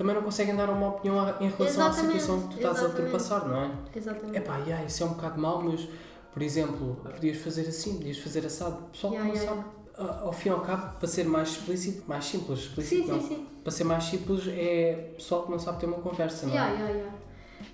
também 0.00 0.14
não 0.14 0.22
conseguem 0.22 0.56
dar 0.56 0.70
uma 0.70 0.88
opinião 0.88 1.20
a- 1.20 1.36
em 1.42 1.50
relação 1.50 1.66
Exatamente, 1.88 2.16
à 2.16 2.20
situação 2.20 2.40
que 2.40 2.48
tu 2.48 2.56
estás 2.56 2.76
a 2.78 2.80
exatamente. 2.84 3.00
ultrapassar, 3.14 3.46
não 3.46 3.62
é? 3.62 3.70
Exatamente. 3.94 4.38
Epá, 4.38 4.56
yeah, 4.60 4.82
isso 4.86 5.02
é 5.02 5.06
um 5.06 5.10
bocado 5.10 5.38
mau, 5.38 5.62
mas, 5.62 5.86
por 6.32 6.42
exemplo, 6.42 6.96
podias 7.04 7.36
fazer 7.36 7.68
assim, 7.68 7.98
podias 7.98 8.16
fazer 8.16 8.46
assado. 8.46 8.78
O 8.78 8.88
pessoal 8.92 9.12
Yeah, 9.12 9.28
não 9.30 9.38
yeah, 9.38 9.62
sabe, 9.62 10.10
a- 10.10 10.20
ao 10.22 10.32
fim 10.32 10.48
e 10.48 10.52
ao 10.52 10.60
cabo, 10.62 10.98
para 10.98 11.06
ser 11.06 11.24
mais 11.26 11.50
explícito, 11.50 12.02
mais 12.08 12.24
simples, 12.24 12.60
explícito 12.60 13.02
Sim, 13.04 13.12
não. 13.12 13.20
sim, 13.20 13.28
sim. 13.28 13.46
Para 13.62 13.72
ser 13.72 13.84
mais 13.84 14.04
simples 14.04 14.48
é 14.48 15.12
pessoal 15.18 15.42
que 15.42 15.50
não 15.50 15.58
sabe 15.58 15.80
ter 15.80 15.84
uma 15.86 15.98
conversa, 15.98 16.46
não 16.46 16.54
é? 16.54 16.56
Yeah, 16.56 16.72
yeah, 16.78 16.94
yeah. 16.94 17.14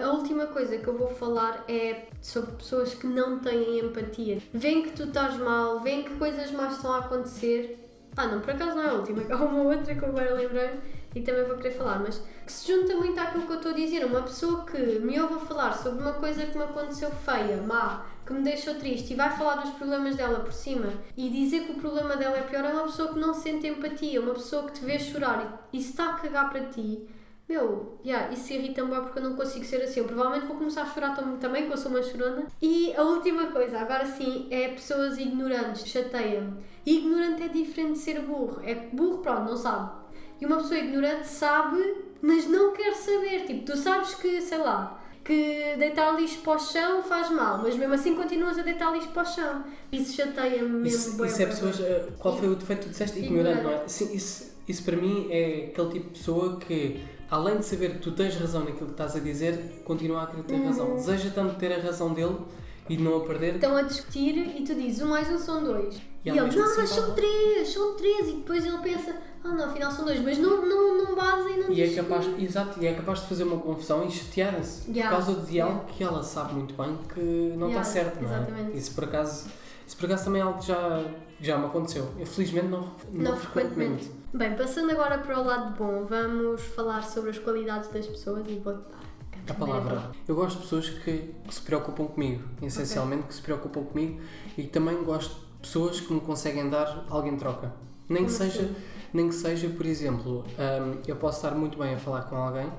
A 0.01 0.09
última 0.11 0.47
coisa 0.47 0.79
que 0.79 0.89
eu 0.89 0.99
vou 0.99 1.07
falar 1.09 1.65
é 1.69 2.09
sobre 2.21 2.51
pessoas 2.57 2.93
que 2.93 3.07
não 3.07 3.39
têm 3.39 3.79
empatia. 3.79 4.43
Vêem 4.53 4.83
que 4.83 4.91
tu 4.91 5.05
estás 5.05 5.37
mal, 5.39 5.79
veem 5.79 6.03
que 6.03 6.17
coisas 6.17 6.51
más 6.51 6.75
estão 6.75 6.93
a 6.93 6.99
acontecer. 6.99 7.89
Ah, 8.17 8.27
não, 8.27 8.41
por 8.41 8.51
acaso 8.51 8.75
não 8.75 8.83
é 8.83 8.89
a 8.89 8.95
última, 8.95 9.23
há 9.33 9.37
uma 9.37 9.63
outra 9.63 9.95
que 9.95 10.03
eu 10.03 10.09
agora 10.09 10.35
lembrei 10.35 10.71
e 11.17 11.23
também 11.23 11.45
vou 11.45 11.57
querer 11.57 11.71
falar, 11.73 11.99
mas 11.99 12.23
que 12.45 12.53
se 12.53 12.71
junta 12.71 12.95
muito 12.95 13.19
àquilo 13.19 13.47
que 13.47 13.53
eu 13.53 13.57
estou 13.57 13.73
a 13.73 13.75
dizer. 13.75 14.05
Uma 14.05 14.23
pessoa 14.23 14.67
que 14.67 14.79
me 15.01 15.19
ouve 15.19 15.35
a 15.35 15.39
falar 15.39 15.73
sobre 15.73 16.03
uma 16.03 16.13
coisa 16.13 16.45
que 16.45 16.57
me 16.57 16.65
aconteceu 16.65 17.11
feia, 17.11 17.57
má, 17.63 18.05
que 18.27 18.33
me 18.35 18.43
deixou 18.43 18.75
triste 18.75 19.15
e 19.15 19.17
vai 19.17 19.31
falar 19.35 19.57
dos 19.63 19.71
problemas 19.71 20.15
dela 20.15 20.41
por 20.41 20.53
cima 20.53 20.93
e 21.17 21.31
dizer 21.31 21.65
que 21.65 21.73
o 21.73 21.77
problema 21.77 22.17
dela 22.17 22.37
é 22.37 22.43
pior 22.43 22.65
é 22.65 22.69
uma 22.73 22.83
pessoa 22.85 23.13
que 23.15 23.19
não 23.19 23.33
sente 23.33 23.67
empatia, 23.67 24.21
uma 24.21 24.35
pessoa 24.35 24.65
que 24.65 24.73
te 24.73 24.85
vê 24.85 24.99
chorar 24.99 25.67
e, 25.73 25.81
se 25.81 25.91
está 25.91 26.11
a 26.11 26.15
cagar 26.19 26.51
para 26.51 26.67
ti. 26.67 27.09
Meu, 27.49 27.99
yeah, 28.05 28.33
isso 28.33 28.53
irrita-me 28.53 28.91
porque 28.97 29.21
eu 29.21 29.23
não 29.23 29.37
consigo 29.37 29.65
ser 29.65 29.81
assim. 29.81 30.01
Eu 30.01 30.07
provavelmente 30.07 30.47
vou 30.47 30.57
começar 30.57 30.83
a 30.83 30.87
chorar 30.87 31.15
tam- 31.15 31.37
também, 31.39 31.63
porque 31.63 31.75
eu 31.75 31.79
sou 31.79 31.93
uma 31.93 32.03
chorona. 32.03 32.45
E 32.61 32.93
a 32.97 33.03
última 33.03 33.47
coisa, 33.47 33.79
agora 33.79 34.05
sim, 34.05 34.49
é 34.51 34.69
pessoas 34.69 35.17
ignorantes. 35.17 35.87
Chateia-me. 35.87 36.55
Ignorante 36.85 37.45
é 37.45 37.49
diferente 37.49 37.93
de 37.93 37.99
ser 37.99 38.21
burro. 38.23 38.61
É 38.65 38.75
que 38.75 38.95
burro, 38.97 39.19
pronto, 39.19 39.49
não 39.49 39.57
sabe. 39.57 39.96
E 40.41 40.47
uma 40.47 40.57
pessoa 40.59 40.79
ignorante 40.79 41.27
sabe, 41.27 41.83
mas 42.21 42.47
não 42.47 42.73
quer 42.73 42.95
saber. 42.95 43.45
Tipo, 43.47 43.65
tu 43.73 43.77
sabes 43.77 44.15
que, 44.15 44.41
sei 44.43 44.59
lá, 44.59 45.03
que 45.25 45.75
deitar 45.79 46.13
lixo 46.19 46.39
para 46.41 46.55
o 46.57 46.59
chão 46.59 47.03
faz 47.03 47.31
mal, 47.31 47.59
mas 47.63 47.77
mesmo 47.77 47.95
assim 47.95 48.15
continuas 48.15 48.59
a 48.59 48.63
deitar 48.63 48.93
lixo 48.93 49.09
para 49.09 49.23
o 49.23 49.27
chão. 49.27 49.65
Isso 49.91 50.15
chateia-me 50.15 50.69
mesmo. 50.69 50.87
Isso, 50.87 51.25
isso 51.25 51.43
é 51.43 51.47
pessoas. 51.47 51.81
eh, 51.81 52.09
Qual 52.19 52.37
foi 52.37 52.49
o 52.49 52.55
defeito 52.55 52.81
que 52.81 52.87
tu 52.87 52.91
disseste? 52.91 53.19
Ignorante, 53.19 53.63
não 53.63 53.71
é? 53.71 53.83
Sim, 53.89 54.15
isso, 54.15 54.53
isso 54.69 54.83
para 54.85 54.97
mim 54.97 55.27
é 55.31 55.69
aquele 55.73 55.89
tipo 55.91 56.11
de 56.11 56.19
pessoa 56.19 56.59
que, 56.59 57.03
além 57.31 57.59
de 57.59 57.65
saber 57.65 57.93
que 57.95 57.99
tu 57.99 58.13
tens 58.13 58.37
razão 58.37 58.61
naquilo 58.65 58.87
que 58.87 58.93
estás 58.93 59.17
a 59.17 59.21
dizer, 59.21 59.83
continua 59.85 60.23
a 60.23 60.27
querer 60.27 60.43
ter 60.45 60.55
Uhum. 60.55 60.67
razão. 60.67 60.95
Deseja 60.95 61.31
tanto 61.35 61.57
ter 61.57 61.73
a 61.73 61.81
razão 61.81 62.13
dele 62.13 62.37
e 62.89 62.97
de 62.97 63.03
não 63.03 63.17
a 63.17 63.21
perder. 63.21 63.55
Estão 63.57 63.77
a 63.77 63.83
discutir 63.83 64.37
e 64.37 64.63
tu 64.65 64.75
dizes 64.75 65.01
um 65.03 65.09
mais 65.09 65.29
um 65.29 65.39
são 65.39 65.65
dois. 65.65 65.97
E 65.97 66.29
E, 66.29 66.31
ele, 66.31 66.41
não, 66.41 66.47
assim 66.47 66.59
mas 66.79 66.91
são 66.91 67.15
três, 67.15 67.69
são 67.69 67.97
três. 67.97 68.29
E 68.29 68.33
depois 68.33 68.65
ele 68.65 68.79
pensa, 68.79 69.17
ah 69.51 69.55
não, 69.55 69.65
afinal 69.65 69.91
são 69.91 70.05
dois. 70.05 70.21
Mas 70.21 70.39
não, 70.39 70.67
não, 70.67 71.05
não 71.05 71.15
basa 71.15 71.49
e 71.51 71.57
não 71.59 71.71
E 71.73 71.83
é 71.83 71.95
capaz, 71.95 72.27
que- 72.27 72.45
exato, 72.45 72.83
e 72.83 72.87
é 72.87 72.95
capaz 72.95 73.21
de 73.21 73.27
fazer 73.27 73.45
uma 73.45 73.59
confusão 73.59 74.05
e 74.07 74.11
chatear-se 74.11 74.91
Yeah, 74.91 75.17
por 75.17 75.25
causa 75.25 75.41
de 75.47 75.61
algo 75.61 75.75
yeah. 75.75 75.93
que 75.95 76.05
ela 76.05 76.23
sabe 76.23 76.55
muito 76.55 76.75
bem 76.75 76.97
que 77.13 77.21
não 77.57 77.69
Yeah, 77.69 77.81
está 77.81 77.85
certo, 77.85 78.23
não 78.23 78.31
é? 78.31 78.37
exatamente. 78.37 78.77
Isso 78.79 78.95
por 78.95 79.05
acaso, 79.05 79.49
isso 79.87 79.97
por 79.97 80.07
acaso 80.07 80.25
também 80.25 80.41
é 80.41 80.45
algo 80.45 80.59
que 80.61 80.67
já, 80.69 81.05
já 81.41 81.59
me 81.59 81.67
aconteceu. 81.67 82.09
Eu 82.19 82.27
felizmente 82.27 82.67
não, 82.67 82.81
não, 83.13 83.31
Não 83.31 83.37
frequentemente. 83.37 84.11
Bem, 84.35 84.55
passando 84.55 84.91
agora 84.91 85.19
para 85.19 85.41
o 85.41 85.45
lado 85.45 85.75
bom, 85.77 86.05
vamos 86.05 86.61
falar 86.63 87.03
sobre 87.03 87.31
as 87.31 87.39
qualidades 87.39 87.89
das 87.91 88.07
pessoas 88.07 88.45
e 88.49 88.57
vou 88.59 88.75
dar 88.75 88.83
A 89.49 89.55
palavra. 89.55 90.11
Eu 90.29 90.35
gosto 90.35 90.57
de 90.57 90.63
pessoas 90.65 90.89
que, 90.91 91.35
que 91.47 91.55
se 91.55 91.61
preocupam 91.63 92.07
comigo, 92.07 92.43
essencialmente 92.61 93.23
que 93.29 93.35
se 93.35 93.41
preocupam 93.41 93.83
comigo 93.85 94.21
e 94.59 94.65
também 94.65 95.03
gosto 95.05 95.35
de 95.37 95.47
pessoas 95.63 96.01
que 96.01 96.13
me 96.13 96.21
conseguem 96.21 96.69
dar 96.69 97.05
algo 97.09 97.27
em 97.29 97.37
troca. 97.37 97.73
Nem 98.09 98.25
que 98.27 98.31
Como 98.33 98.45
seja, 98.45 98.63
assim? 98.63 98.77
Nem 99.17 99.29
que 99.29 99.35
seja, 99.35 99.69
por 99.69 99.85
exemplo, 99.87 100.45
hum, 100.59 101.01
eu 101.07 101.17
posso 101.17 101.39
estar 101.39 101.57
muito 101.57 101.79
bem 101.79 101.95
a 101.95 101.99
falar 101.99 102.23
com 102.23 102.37
alguém 102.37 102.71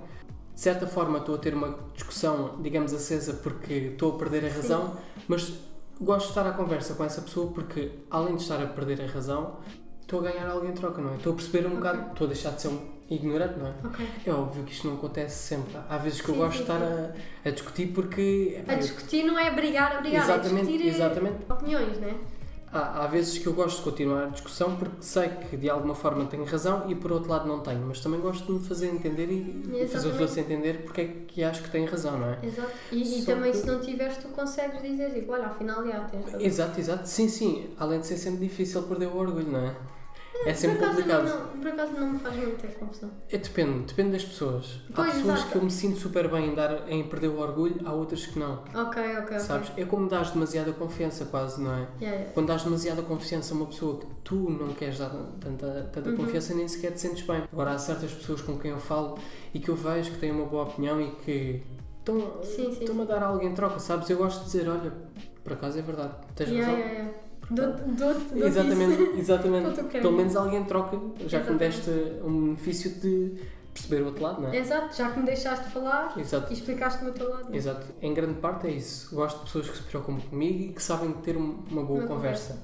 de 0.53 0.61
certa 0.61 0.87
forma 0.87 1.19
estou 1.19 1.35
a 1.35 1.37
ter 1.37 1.53
uma 1.53 1.77
discussão, 1.93 2.59
digamos, 2.63 2.91
acesa 2.91 3.33
porque 3.33 3.73
estou 3.73 4.15
a 4.15 4.17
perder 4.17 4.43
a 4.45 4.49
razão, 4.49 4.97
mas 5.27 5.53
gosto 6.01 6.23
de 6.25 6.29
estar 6.29 6.47
à 6.47 6.51
conversa 6.51 6.95
com 6.95 7.03
essa 7.03 7.21
pessoa 7.21 7.51
porque, 7.51 7.91
além 8.09 8.35
de 8.35 8.41
estar 8.41 8.59
a 8.63 8.65
perder 8.65 8.99
a 9.03 9.05
razão, 9.05 9.57
estou 10.01 10.19
a 10.19 10.23
ganhar 10.31 10.49
algo 10.49 10.65
em 10.65 10.71
troca, 10.71 10.99
não 10.99 11.11
é? 11.11 11.17
Estou 11.17 11.33
a 11.33 11.35
perceber 11.35 11.67
um 11.67 11.73
Ok. 11.73 11.77
bocado, 11.77 12.11
estou 12.11 12.25
a 12.25 12.27
deixar 12.31 12.51
de 12.53 12.61
ser 12.63 12.69
um 12.69 12.79
ignorante, 13.07 13.59
não 13.59 13.67
é? 13.67 13.73
Ok. 13.85 14.07
É 14.25 14.31
óbvio 14.33 14.63
que 14.63 14.71
isto 14.71 14.87
não 14.87 14.95
acontece 14.95 15.35
sempre. 15.47 15.77
Há 15.87 15.97
vezes 15.99 16.21
que 16.21 16.29
eu 16.29 16.33
Sim, 16.33 16.41
gosto 16.41 16.51
de 16.53 16.57
sim, 16.57 16.63
estar 16.63 16.81
a, 16.81 17.13
a 17.45 17.51
discutir 17.51 17.87
porque. 17.93 18.63
A 18.67 18.73
discutir 18.73 19.23
não 19.25 19.37
é 19.37 19.51
brigar 19.51 19.97
a 19.97 20.01
brigar, 20.01 20.23
Exatamente, 20.23 20.69
é 20.69 20.71
discutir 20.71 20.87
exatamente. 20.87 21.51
opiniões, 21.51 21.99
né? 21.99 22.15
Há, 22.71 23.03
há 23.03 23.07
vezes 23.07 23.37
que 23.37 23.47
eu 23.47 23.53
gosto 23.53 23.77
de 23.77 23.83
continuar 23.83 24.23
a 24.23 24.27
discussão 24.27 24.75
porque 24.75 24.95
sei 25.01 25.29
que 25.29 25.55
de 25.55 25.69
alguma 25.69 25.95
forma 25.95 26.25
tenho 26.25 26.43
razão 26.43 26.83
e 26.89 26.95
por 26.95 27.11
outro 27.13 27.29
lado 27.29 27.47
não 27.47 27.61
tenho, 27.61 27.79
mas 27.87 28.01
também 28.01 28.19
gosto 28.19 28.45
de 28.45 28.51
me 28.51 28.59
fazer 28.67 28.87
entender 28.89 29.31
e, 29.31 29.63
e 29.83 29.87
fazer 29.87 30.09
os 30.09 30.19
outros 30.19 30.37
entender 30.37 30.83
porque 30.83 31.01
é 31.01 31.07
que 31.27 31.43
acho 31.43 31.63
que 31.63 31.71
tenho 31.71 31.89
razão, 31.89 32.17
não 32.17 32.27
é? 32.27 32.37
Exato. 32.45 32.71
E, 32.91 33.19
e 33.19 33.25
também 33.25 33.51
que- 33.51 33.57
se 33.57 33.67
não 33.67 33.79
tiveres, 33.79 34.17
tu 34.17 34.27
consegues 34.29 34.81
dizer, 34.81 35.13
tipo, 35.13 35.31
olha, 35.31 35.45
afinal, 35.47 35.85
já 35.85 36.01
tens 36.01 36.25
razão. 36.25 36.41
Exato, 36.41 36.79
exato. 36.79 37.07
Sim, 37.07 37.29
sim. 37.29 37.69
Além 37.79 38.01
de 38.01 38.07
ser 38.07 38.17
sempre 38.17 38.39
difícil 38.45 38.83
perder 38.83 39.07
o 39.07 39.15
orgulho, 39.17 39.47
não 39.49 39.59
é? 39.59 39.75
É 40.45 40.53
sempre 40.53 40.77
por 40.77 40.89
complicado. 40.89 41.25
Não, 41.27 41.39
não, 41.39 41.47
por 41.59 41.67
acaso 41.67 41.91
não 41.93 42.07
me 42.13 42.19
faz 42.19 42.35
muita 42.35 42.67
confusão. 42.67 43.09
É, 43.29 43.37
depende, 43.37 43.79
depende 43.87 44.11
das 44.11 44.23
pessoas. 44.23 44.79
Há 44.91 44.93
Pois, 44.95 45.13
pessoas 45.15 45.33
exato. 45.39 45.51
que 45.51 45.57
eu 45.57 45.61
me 45.63 45.71
sinto 45.71 45.99
super 45.99 46.29
bem 46.29 46.49
em, 46.51 46.55
dar, 46.55 46.89
em 46.91 47.03
perder 47.07 47.27
o 47.29 47.39
orgulho, 47.39 47.75
há 47.85 47.91
outras 47.93 48.25
que 48.25 48.37
não. 48.39 48.63
Ok, 48.73 49.17
ok. 49.19 49.39
Sabes? 49.39 49.71
É 49.75 49.83
como 49.85 50.07
dás 50.07 50.31
demasiada 50.31 50.71
confiança, 50.73 51.25
quase, 51.25 51.61
não 51.61 51.73
é? 51.73 51.79
Yeah, 51.99 52.05
yeah. 52.17 52.31
Quando 52.33 52.47
dás 52.47 52.63
demasiada 52.63 53.01
confiança 53.01 53.53
a 53.53 53.57
uma 53.57 53.65
pessoa 53.65 53.99
que 53.99 54.05
tu 54.23 54.35
não 54.35 54.73
queres 54.73 54.99
dar 54.99 55.09
tanta, 55.39 55.89
tanta 55.91 56.09
Uhum. 56.09 56.17
confiança, 56.17 56.53
nem 56.53 56.67
sequer 56.67 56.91
te 56.93 57.01
sentes 57.01 57.25
bem. 57.25 57.43
Agora, 57.51 57.71
há 57.71 57.77
certas 57.79 58.11
pessoas 58.13 58.41
com 58.41 58.57
quem 58.57 58.71
eu 58.71 58.79
falo 58.79 59.17
e 59.53 59.59
que 59.59 59.69
eu 59.69 59.75
vejo 59.75 60.11
que 60.11 60.17
têm 60.19 60.31
uma 60.31 60.45
boa 60.45 60.63
opinião 60.63 61.01
e 61.01 61.11
que 61.25 61.63
estão-me 62.01 63.01
a 63.01 63.05
dar 63.05 63.23
algo 63.23 63.43
em 63.43 63.53
troca, 63.53 63.79
sabes? 63.79 64.09
Eu 64.09 64.17
gosto 64.17 64.39
de 64.39 64.45
dizer: 64.45 64.69
olha, 64.69 64.93
por 65.43 65.53
acaso 65.53 65.79
é 65.79 65.81
verdade, 65.81 66.13
tens 66.35 66.49
Yeah, 66.49 66.71
razão. 66.71 67.26
Dou-te 67.49 68.37
Exatamente, 68.39 69.01
exatamente. 69.19 69.83
Quero. 69.85 70.01
Pelo 70.01 70.17
menos 70.17 70.35
alguém 70.35 70.63
troca, 70.65 70.99
já 71.27 71.39
que 71.41 71.51
me 71.51 71.57
deste 71.57 71.89
um 72.23 72.45
benefício 72.55 72.91
de 72.91 73.35
perceber 73.73 74.01
o 74.01 74.07
outro 74.07 74.23
lado, 74.23 74.41
não 74.41 74.49
é? 74.51 74.57
Exato, 74.57 74.95
já 74.95 75.11
que 75.11 75.19
me 75.19 75.25
deixaste 75.25 75.69
falar 75.69 76.13
Exato. 76.17 76.51
e 76.51 76.53
explicaste-me 76.53 77.11
o 77.11 77.13
teu 77.13 77.29
lado. 77.29 77.55
Exato. 77.55 77.85
Em 78.01 78.13
grande 78.13 78.39
parte 78.39 78.67
é 78.67 78.71
isso. 78.71 79.15
Gosto 79.15 79.37
de 79.39 79.43
pessoas 79.45 79.69
que 79.69 79.77
se 79.77 79.83
preocupam 79.83 80.19
comigo 80.19 80.63
e 80.63 80.67
que 80.73 80.81
sabem 80.83 81.11
ter 81.13 81.37
um- 81.37 81.59
uma 81.71 81.83
boa 81.83 81.99
Uma 81.99 82.07
conversa. 82.07 82.59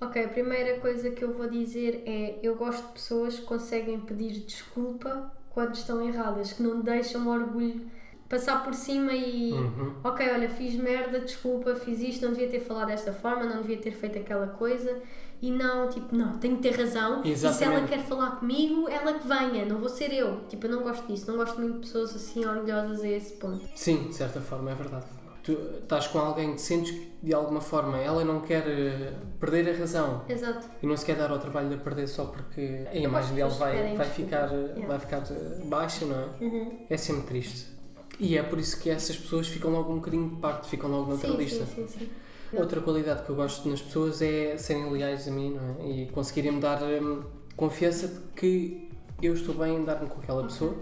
Ok, 0.00 0.24
a 0.24 0.28
primeira 0.28 0.78
coisa 0.80 1.10
que 1.10 1.22
eu 1.24 1.32
vou 1.34 1.48
dizer 1.48 2.02
é: 2.06 2.38
eu 2.42 2.54
gosto 2.56 2.86
de 2.86 2.92
pessoas 2.94 3.36
que 3.38 3.44
conseguem 3.44 4.00
pedir 4.00 4.40
desculpa 4.40 5.30
quando 5.50 5.74
estão 5.74 6.00
erradas, 6.06 6.52
que 6.52 6.62
não 6.62 6.80
deixam 6.80 7.26
o 7.26 7.30
orgulho 7.30 7.82
passar 8.28 8.62
por 8.62 8.74
cima 8.74 9.12
e. 9.12 9.52
Uhum. 9.52 9.94
Ok, 10.04 10.28
olha, 10.30 10.48
fiz 10.50 10.74
merda, 10.74 11.20
desculpa, 11.20 11.74
fiz 11.74 12.00
isto, 12.00 12.24
não 12.24 12.32
devia 12.32 12.48
ter 12.48 12.60
falado 12.60 12.88
desta 12.88 13.12
forma, 13.12 13.44
não 13.44 13.62
devia 13.62 13.78
ter 13.78 13.92
feito 13.92 14.18
aquela 14.18 14.46
coisa. 14.48 15.00
E 15.40 15.52
não, 15.52 15.88
tipo, 15.88 16.16
não, 16.16 16.36
tenho 16.38 16.56
que 16.56 16.62
ter 16.62 16.76
razão. 16.76 17.22
E 17.24 17.36
se 17.36 17.46
ela 17.46 17.54
Exatamente. 17.54 17.88
quer 17.88 18.00
falar 18.00 18.32
comigo, 18.40 18.88
ela 18.88 19.12
que 19.14 19.26
venha, 19.26 19.64
não 19.64 19.78
vou 19.78 19.88
ser 19.88 20.12
eu. 20.12 20.40
Tipo, 20.48 20.66
eu 20.66 20.70
não 20.72 20.82
gosto 20.82 21.06
disso, 21.06 21.30
não 21.30 21.36
gosto 21.36 21.60
muito 21.60 21.74
de 21.74 21.80
pessoas 21.80 22.14
assim 22.14 22.44
orgulhosas 22.44 23.02
a 23.02 23.08
esse 23.08 23.34
ponto. 23.34 23.64
Sim, 23.74 24.08
de 24.08 24.16
certa 24.16 24.40
forma, 24.40 24.72
é 24.72 24.74
verdade. 24.74 25.06
Tu 25.44 25.52
estás 25.52 26.08
com 26.08 26.18
alguém 26.18 26.54
que 26.54 26.60
sentes 26.60 26.90
que 26.90 27.08
de 27.22 27.32
alguma 27.32 27.60
forma 27.60 27.96
ela 27.98 28.22
não 28.24 28.40
quer 28.40 28.64
eh, 28.68 29.12
perder 29.40 29.72
a 29.72 29.78
razão 29.78 30.22
Exato. 30.28 30.68
e 30.82 30.86
não 30.86 30.94
se 30.96 31.06
quer 31.06 31.16
dar 31.16 31.30
ao 31.30 31.38
trabalho 31.38 31.70
de 31.70 31.76
perder 31.78 32.06
só 32.06 32.26
porque 32.26 32.84
a 32.90 32.94
imagem 32.96 33.34
dela 33.36 33.48
vai, 33.50 33.72
querem 33.76 33.96
vai, 33.96 34.06
ficar, 34.10 34.52
eh, 34.52 34.72
Yeah. 34.76 34.86
vai 34.88 34.98
ficar 34.98 35.22
eh, 35.30 35.64
baixa, 35.64 36.04
não 36.04 36.16
é? 36.20 36.26
Uhum. 36.44 36.86
É 36.90 36.96
sempre 36.98 37.22
triste. 37.22 37.77
E 38.18 38.36
é 38.36 38.42
por 38.42 38.58
isso 38.58 38.80
que 38.80 38.90
essas 38.90 39.16
pessoas 39.16 39.46
ficam 39.48 39.70
logo 39.70 39.92
um 39.92 39.96
bocadinho 39.96 40.28
de 40.30 40.36
parte, 40.36 40.68
ficam 40.68 40.90
logo 40.90 41.04
Sim, 41.12 41.18
neutralistas. 41.18 41.68
sim, 41.68 41.86
sim, 41.86 41.98
sim. 42.00 42.08
Outra 42.52 42.80
qualidade 42.80 43.22
que 43.24 43.30
eu 43.30 43.36
gosto 43.36 43.68
nas 43.68 43.80
pessoas 43.82 44.22
é 44.22 44.56
serem 44.56 44.90
leais 44.90 45.28
a 45.28 45.30
mim, 45.30 45.50
não 45.54 45.84
é? 45.84 45.90
E 45.90 46.06
conseguirem 46.06 46.52
me 46.52 46.60
dar 46.60 46.82
hum, 46.82 47.22
confiança 47.56 48.08
de 48.08 48.20
que 48.34 48.88
eu 49.22 49.34
estou 49.34 49.54
bem 49.54 49.76
em 49.76 49.84
dar-me 49.84 50.08
com 50.08 50.18
aquela 50.20 50.38
Ok. 50.42 50.50
pessoa 50.52 50.74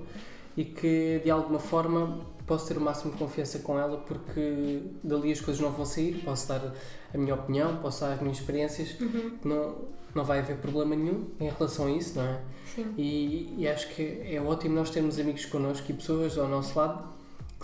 e 0.56 0.64
que 0.64 1.20
de 1.24 1.30
alguma 1.30 1.58
forma 1.58 2.20
posso 2.46 2.68
ter 2.68 2.76
o 2.78 2.80
máximo 2.80 3.12
de 3.12 3.18
confiança 3.18 3.58
com 3.58 3.78
ela 3.78 3.98
porque 3.98 4.80
dali 5.02 5.32
as 5.32 5.40
coisas 5.40 5.60
não 5.60 5.72
vão 5.72 5.84
sair, 5.84 6.22
posso 6.24 6.46
dar 6.48 6.72
a 7.12 7.18
minha 7.18 7.34
opinião, 7.34 7.76
posso 7.78 8.02
dar 8.02 8.12
as 8.12 8.20
minhas 8.20 8.38
experiências, 8.38 8.94
Uhum. 9.00 9.32
não, 9.44 9.74
não 10.14 10.24
vai 10.24 10.38
haver 10.38 10.56
problema 10.58 10.94
nenhum 10.94 11.26
em 11.40 11.48
relação 11.50 11.86
a 11.86 11.90
isso, 11.90 12.16
não 12.16 12.24
é? 12.24 12.40
Sim. 12.74 12.94
E, 12.96 13.54
e 13.58 13.66
acho 13.68 13.88
que 13.94 14.22
é 14.24 14.40
ótimo 14.40 14.76
nós 14.76 14.90
termos 14.90 15.18
amigos 15.18 15.44
connosco 15.46 15.90
e 15.90 15.94
pessoas 15.94 16.38
ao 16.38 16.46
nosso 16.46 16.78
lado 16.78 17.15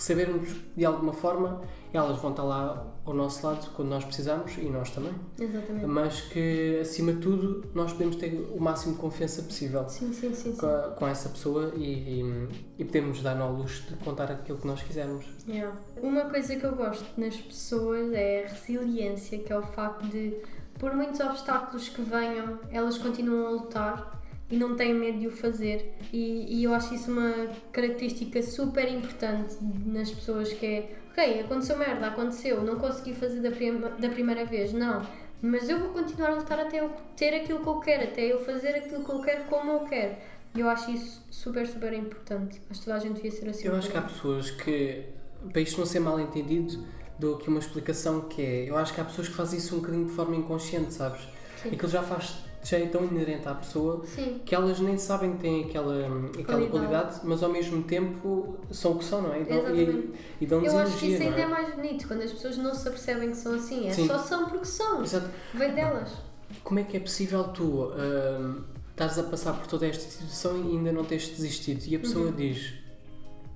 que 0.03 0.09
sabermos 0.09 0.49
de 0.77 0.85
alguma 0.85 1.13
forma 1.13 1.63
elas 1.93 2.19
vão 2.19 2.31
estar 2.33 2.43
lá 2.43 2.87
ao 3.05 3.15
nosso 3.15 3.47
lado 3.47 3.71
quando 3.77 3.89
nós 3.89 4.05
precisamos 4.05 4.57
e 4.59 4.63
nós 4.65 4.91
também, 4.91 5.13
Exatamente. 5.39 5.87
mas 5.87 6.21
que 6.23 6.79
acima 6.81 7.13
de 7.13 7.21
tudo 7.21 7.71
nós 7.75 7.93
podemos 7.93 8.17
ter 8.17 8.33
o 8.55 8.61
máximo 8.61 8.95
de 8.95 9.01
confiança 9.01 9.43
possível 9.43 9.87
Sim, 9.89 10.13
sim, 10.13 10.35
sim. 10.35 10.57
com, 10.57 10.67
a- 10.67 10.89
com 10.97 11.07
essa 11.07 11.29
pessoa 11.29 11.73
e, 11.77 11.85
e, 12.21 12.49
e 12.79 12.85
podemos 12.85 13.23
dar 13.23 13.39
ao 13.41 13.53
luxo 13.53 13.83
de 13.89 13.95
contar 14.05 14.31
aquilo 14.33 14.59
que 14.59 14.67
nós 14.67 14.83
quisermos. 14.83 15.25
Yeah. 15.47 15.77
Uma 16.03 16.23
coisa 16.25 16.57
que 16.57 16.65
eu 16.65 16.75
gosto 16.75 17.05
nas 17.21 17.37
pessoas 17.37 18.13
é 18.13 18.45
a 18.47 18.49
resiliência, 18.49 19.39
que 19.39 19.53
é 19.53 19.59
o 19.59 19.63
facto 19.63 20.07
de, 20.07 20.35
por 20.79 20.95
muitos 20.95 21.21
obstáculos 21.21 21.89
que 21.91 22.01
venham, 22.03 22.59
elas 22.71 22.97
continuam 22.99 23.47
a 23.49 23.51
lutar 23.51 24.22
e 24.53 24.57
não 24.59 24.77
têm 24.77 24.93
medo 24.93 25.19
de 25.19 25.27
o 25.29 25.31
fazer. 25.31 25.95
E, 26.13 26.59
e 26.59 26.65
eu 26.65 26.75
acho 26.75 26.95
isso 26.95 27.11
uma 27.11 27.49
característica 27.73 28.43
super 28.43 28.87
importante 28.87 29.57
nas 29.87 30.11
pessoas 30.11 30.53
que 30.53 30.67
é, 30.67 30.91
ok, 31.11 31.41
aconteceu 31.41 31.79
merda, 31.79 32.09
aconteceu, 32.09 32.63
não 32.63 32.79
consegui 32.79 33.15
fazer 33.15 33.41
da, 33.41 33.51
prima, 33.51 33.89
da 33.89 34.11
primeira 34.11 34.45
vez, 34.45 34.75
não. 34.75 35.01
Mas 35.41 35.71
eu 35.71 35.81
vou 35.81 35.89
continuar 35.89 36.33
a 36.33 36.35
lutar 36.35 36.61
até 36.61 36.81
eu 36.81 36.91
ter 37.17 37.35
aquilo 37.35 37.61
que 37.61 37.67
eu 37.67 37.81
quero, 37.81 38.05
até 38.05 38.31
eu 38.31 38.45
fazer 38.45 38.77
aquilo 38.77 39.03
que 39.03 39.11
eu 39.11 39.23
quero 39.23 39.45
como 39.45 39.73
eu 39.73 39.81
quero. 39.81 40.17
E 40.55 40.61
eu 40.61 40.69
acho 40.69 40.91
isso 40.91 41.27
super, 41.31 41.67
super 41.67 41.95
importante. 41.95 42.61
Acho 42.71 42.81
que 42.81 42.85
toda 42.85 42.99
a 42.99 43.01
gente 43.01 43.15
devia 43.15 43.31
ser 43.31 43.49
assim. 43.49 43.69
Eu 43.69 43.75
acho 43.75 43.91
que 43.91 43.97
há 43.97 44.03
pessoas 44.03 44.51
que, 44.51 45.07
para 45.51 45.63
isto 45.63 45.79
não 45.79 45.87
ser 45.87 46.01
mal 46.01 46.21
entendido, 46.21 46.87
dou 47.19 47.37
aqui 47.37 47.49
uma 47.49 47.59
explicação 47.59 48.21
que 48.29 48.43
é, 48.43 48.69
eu 48.69 48.77
acho 48.77 48.93
que 48.93 49.01
há 49.01 49.05
pessoas 49.05 49.29
que 49.29 49.35
fazem 49.35 49.59
isso 49.59 49.75
um 49.75 49.79
bocadinho 49.79 50.05
de 50.05 50.13
forma 50.13 50.37
inconsciente, 50.37 50.93
sabes? 50.93 51.23
Sim. 51.63 51.71
Aquilo 51.71 51.91
já 51.91 52.03
faz, 52.03 52.45
já 52.65 52.79
é 52.79 52.87
tão 52.87 53.05
inerente 53.05 53.49
à 53.49 53.55
pessoa 53.55 54.05
Sim, 54.07 54.41
que 54.45 54.55
elas 54.55 54.79
nem 54.79 54.97
sabem 54.97 55.33
que 55.33 55.39
têm 55.39 55.65
aquela, 55.65 55.97
aquela 55.99 56.45
Qualidade. 56.45 56.71
qualidade, 56.71 57.21
mas 57.25 57.43
ao 57.43 57.51
mesmo 57.51 57.83
tempo 57.83 58.57
são 58.71 58.93
o 58.93 58.99
que 58.99 59.05
são, 59.05 59.21
não 59.23 59.33
é? 59.33 59.41
E, 59.41 59.45
dão- 59.45 59.75
e, 59.75 60.15
e 60.41 60.47
dão-nos 60.47 60.73
Eu 60.73 60.79
acho 60.79 60.97
que 60.99 61.07
isso 61.09 61.23
ainda 61.23 61.39
é 61.41 61.43
é? 61.43 61.47
mais 61.47 61.75
bonito, 61.75 62.07
quando 62.07 62.23
as 62.23 62.31
pessoas 62.33 62.57
não 62.57 62.73
se 62.75 62.87
apercebem 62.87 63.31
que 63.31 63.37
são 63.37 63.55
assim. 63.55 63.89
É 63.89 63.93
Sim. 63.93 64.07
só 64.07 64.19
são 64.19 64.49
porque 64.49 64.65
são. 64.67 65.03
Exato. 65.03 65.29
Vem 65.55 65.75
delas. 65.75 66.11
Como 66.63 66.79
é 66.79 66.85
que 66.85 66.97
é 66.97 67.01
possível 67.01 67.45
tu 67.45 67.91
hum, 67.93 68.63
estares 68.91 69.19
a 69.19 69.23
passar 69.25 69.55
por 69.55 69.67
toda 69.67 69.87
esta 69.87 70.05
situação 70.05 70.57
e 70.57 70.77
ainda 70.77 70.93
não 70.93 71.05
teres 71.05 71.29
desistido? 71.31 71.83
E 71.87 71.97
a 71.97 71.99
pessoa 71.99 72.31
diz, 72.31 72.75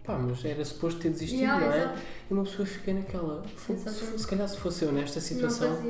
pá, 0.03 0.19
mas 0.19 0.45
era 0.45 0.64
suposto 0.64 0.99
ter 0.99 1.11
desistido, 1.11 1.40
Uhum. 1.42 1.45
Yeah, 1.47 1.66
não 1.66 1.73
é? 1.73 1.79
exato. 1.79 1.99
E 2.29 2.35
uma 2.35 2.42
pessoa 2.42 2.66
fica 2.66 2.92
naquela, 2.92 3.45
"Fogo, 3.55 3.79
se, 3.88 4.19
se 4.19 4.27
calhar 4.27 4.49
se 4.49 4.57
fosse 4.57 4.85
eu 4.85 4.90
nesta 4.92 5.21
situação. 5.21 5.81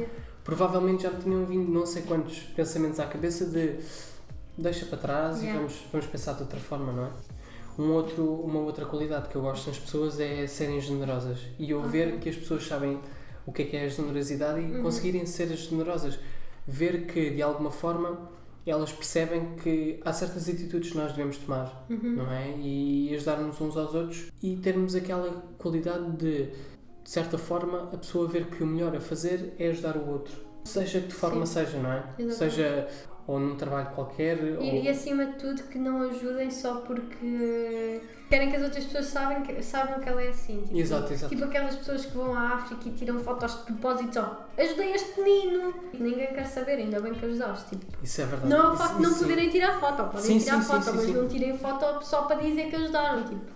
Provavelmente 0.46 1.02
já 1.02 1.10
me 1.10 1.20
tinham 1.22 1.44
vindo 1.44 1.70
não 1.70 1.84
sei 1.84 2.02
quantos 2.02 2.38
pensamentos 2.56 2.98
à 3.00 3.06
cabeça 3.06 3.44
de 3.46 3.76
deixa 4.56 4.86
para 4.86 4.96
trás 4.98 5.36
e 5.38 5.46
Yeah. 5.46 5.60
vamos, 5.60 5.74
vamos 5.92 6.06
pensar 6.06 6.32
de 6.34 6.42
outra 6.42 6.58
forma, 6.58 6.92
não 6.92 7.04
é? 7.06 7.10
Um 7.78 7.90
outro, 7.92 8.24
uma 8.40 8.60
outra 8.60 8.86
qualidade 8.86 9.28
que 9.28 9.36
eu 9.36 9.42
gosto 9.42 9.66
nas 9.66 9.78
pessoas 9.78 10.18
é 10.18 10.46
serem 10.46 10.80
generosas 10.80 11.40
e 11.58 11.70
eu 11.70 11.82
ver 11.82 12.18
que 12.20 12.30
as 12.30 12.36
pessoas 12.36 12.66
sabem 12.66 12.98
o 13.44 13.52
que 13.52 13.62
é 13.62 13.64
que 13.66 13.76
é 13.76 13.84
a 13.84 13.88
generosidade 13.88 14.60
e 14.60 14.76
Uhum. 14.76 14.82
conseguirem 14.82 15.26
ser 15.26 15.48
generosas. 15.54 16.18
Ver 16.66 17.06
que 17.06 17.30
de 17.30 17.42
alguma 17.42 17.70
forma 17.70 18.30
elas 18.66 18.90
percebem 18.92 19.54
que 19.62 20.00
há 20.04 20.12
certas 20.12 20.48
atitudes 20.48 20.90
que 20.90 20.96
nós 20.96 21.12
devemos 21.12 21.36
tomar, 21.38 21.84
Uhum. 21.90 22.16
não 22.16 22.32
é? 22.32 22.56
E 22.58 23.14
ajudar-nos 23.14 23.60
uns 23.60 23.76
aos 23.76 23.94
outros 23.94 24.32
e 24.42 24.56
termos 24.56 24.94
aquela 24.94 25.30
qualidade 25.58 26.10
de, 26.16 26.48
de 27.06 27.12
certa 27.12 27.38
forma, 27.38 27.88
a 27.92 27.96
pessoa 27.96 28.26
ver 28.26 28.46
que 28.46 28.64
o 28.64 28.66
melhor 28.66 28.94
a 28.96 29.00
fazer 29.00 29.54
é 29.60 29.68
ajudar 29.68 29.96
o 29.96 30.10
outro. 30.10 30.34
Seja 30.64 30.98
de 31.00 31.06
que 31.06 31.12
forma 31.12 31.46
Sim. 31.46 31.52
seja, 31.52 31.78
não 31.78 31.92
é? 31.92 32.02
Exatamente. 32.18 32.34
Seja 32.34 32.88
ou 33.28 33.38
num 33.38 33.56
trabalho 33.56 33.90
qualquer, 33.90 34.38
ou... 34.56 34.62
E, 34.62 34.82
e 34.82 34.88
acima 34.88 35.26
de 35.26 35.32
tudo 35.34 35.62
que 35.64 35.78
não 35.78 36.02
ajudem 36.02 36.50
só 36.50 36.76
porque 36.80 38.00
querem 38.28 38.50
que 38.50 38.56
as 38.56 38.62
outras 38.62 38.84
pessoas 38.84 39.06
saibam 39.06 39.42
que, 39.44 39.62
saibam 39.62 40.00
que 40.00 40.08
ela 40.08 40.20
é 40.20 40.28
assim. 40.28 40.62
Tipo, 40.62 40.78
Exato, 40.78 41.12
exato. 41.12 41.34
Tipo 41.34 41.44
aquelas 41.48 41.76
pessoas 41.76 42.06
que 42.06 42.16
vão 42.16 42.34
à 42.34 42.54
África 42.54 42.88
e 42.88 42.92
tiram 42.92 43.18
fotos 43.20 43.56
de 43.56 43.62
propósito 43.72 44.14
só. 44.14 44.48
Ajudei 44.58 44.92
este 44.92 45.20
menino! 45.20 45.74
Ninguém 45.94 46.26
quer 46.34 46.46
saber, 46.46 46.72
ainda 46.78 47.00
bem 47.00 47.14
que 47.14 47.24
ajudaste. 47.24 47.70
Tipo, 47.70 47.86
Isso 48.02 48.20
é 48.20 48.24
verdade. 48.26 48.48
não 48.48 48.58
é 48.58 48.72
o 48.72 48.76
facto 48.76 48.96
de 48.96 49.02
não 49.02 49.14
poderem 49.14 49.48
tirar 49.48 49.80
foto, 49.80 50.04
podem 50.04 50.20
Sim, 50.20 50.38
tirar 50.38 50.60
sim, 50.60 50.68
foto, 50.68 50.84
sim, 50.84 50.92
mas 50.96 51.08
não 51.08 51.28
tirem 51.28 51.56
foto 51.58 52.04
só 52.04 52.22
para 52.22 52.36
dizer 52.36 52.68
que 52.68 52.76
ajudaram. 52.76 53.22
Tipo, 53.24 53.55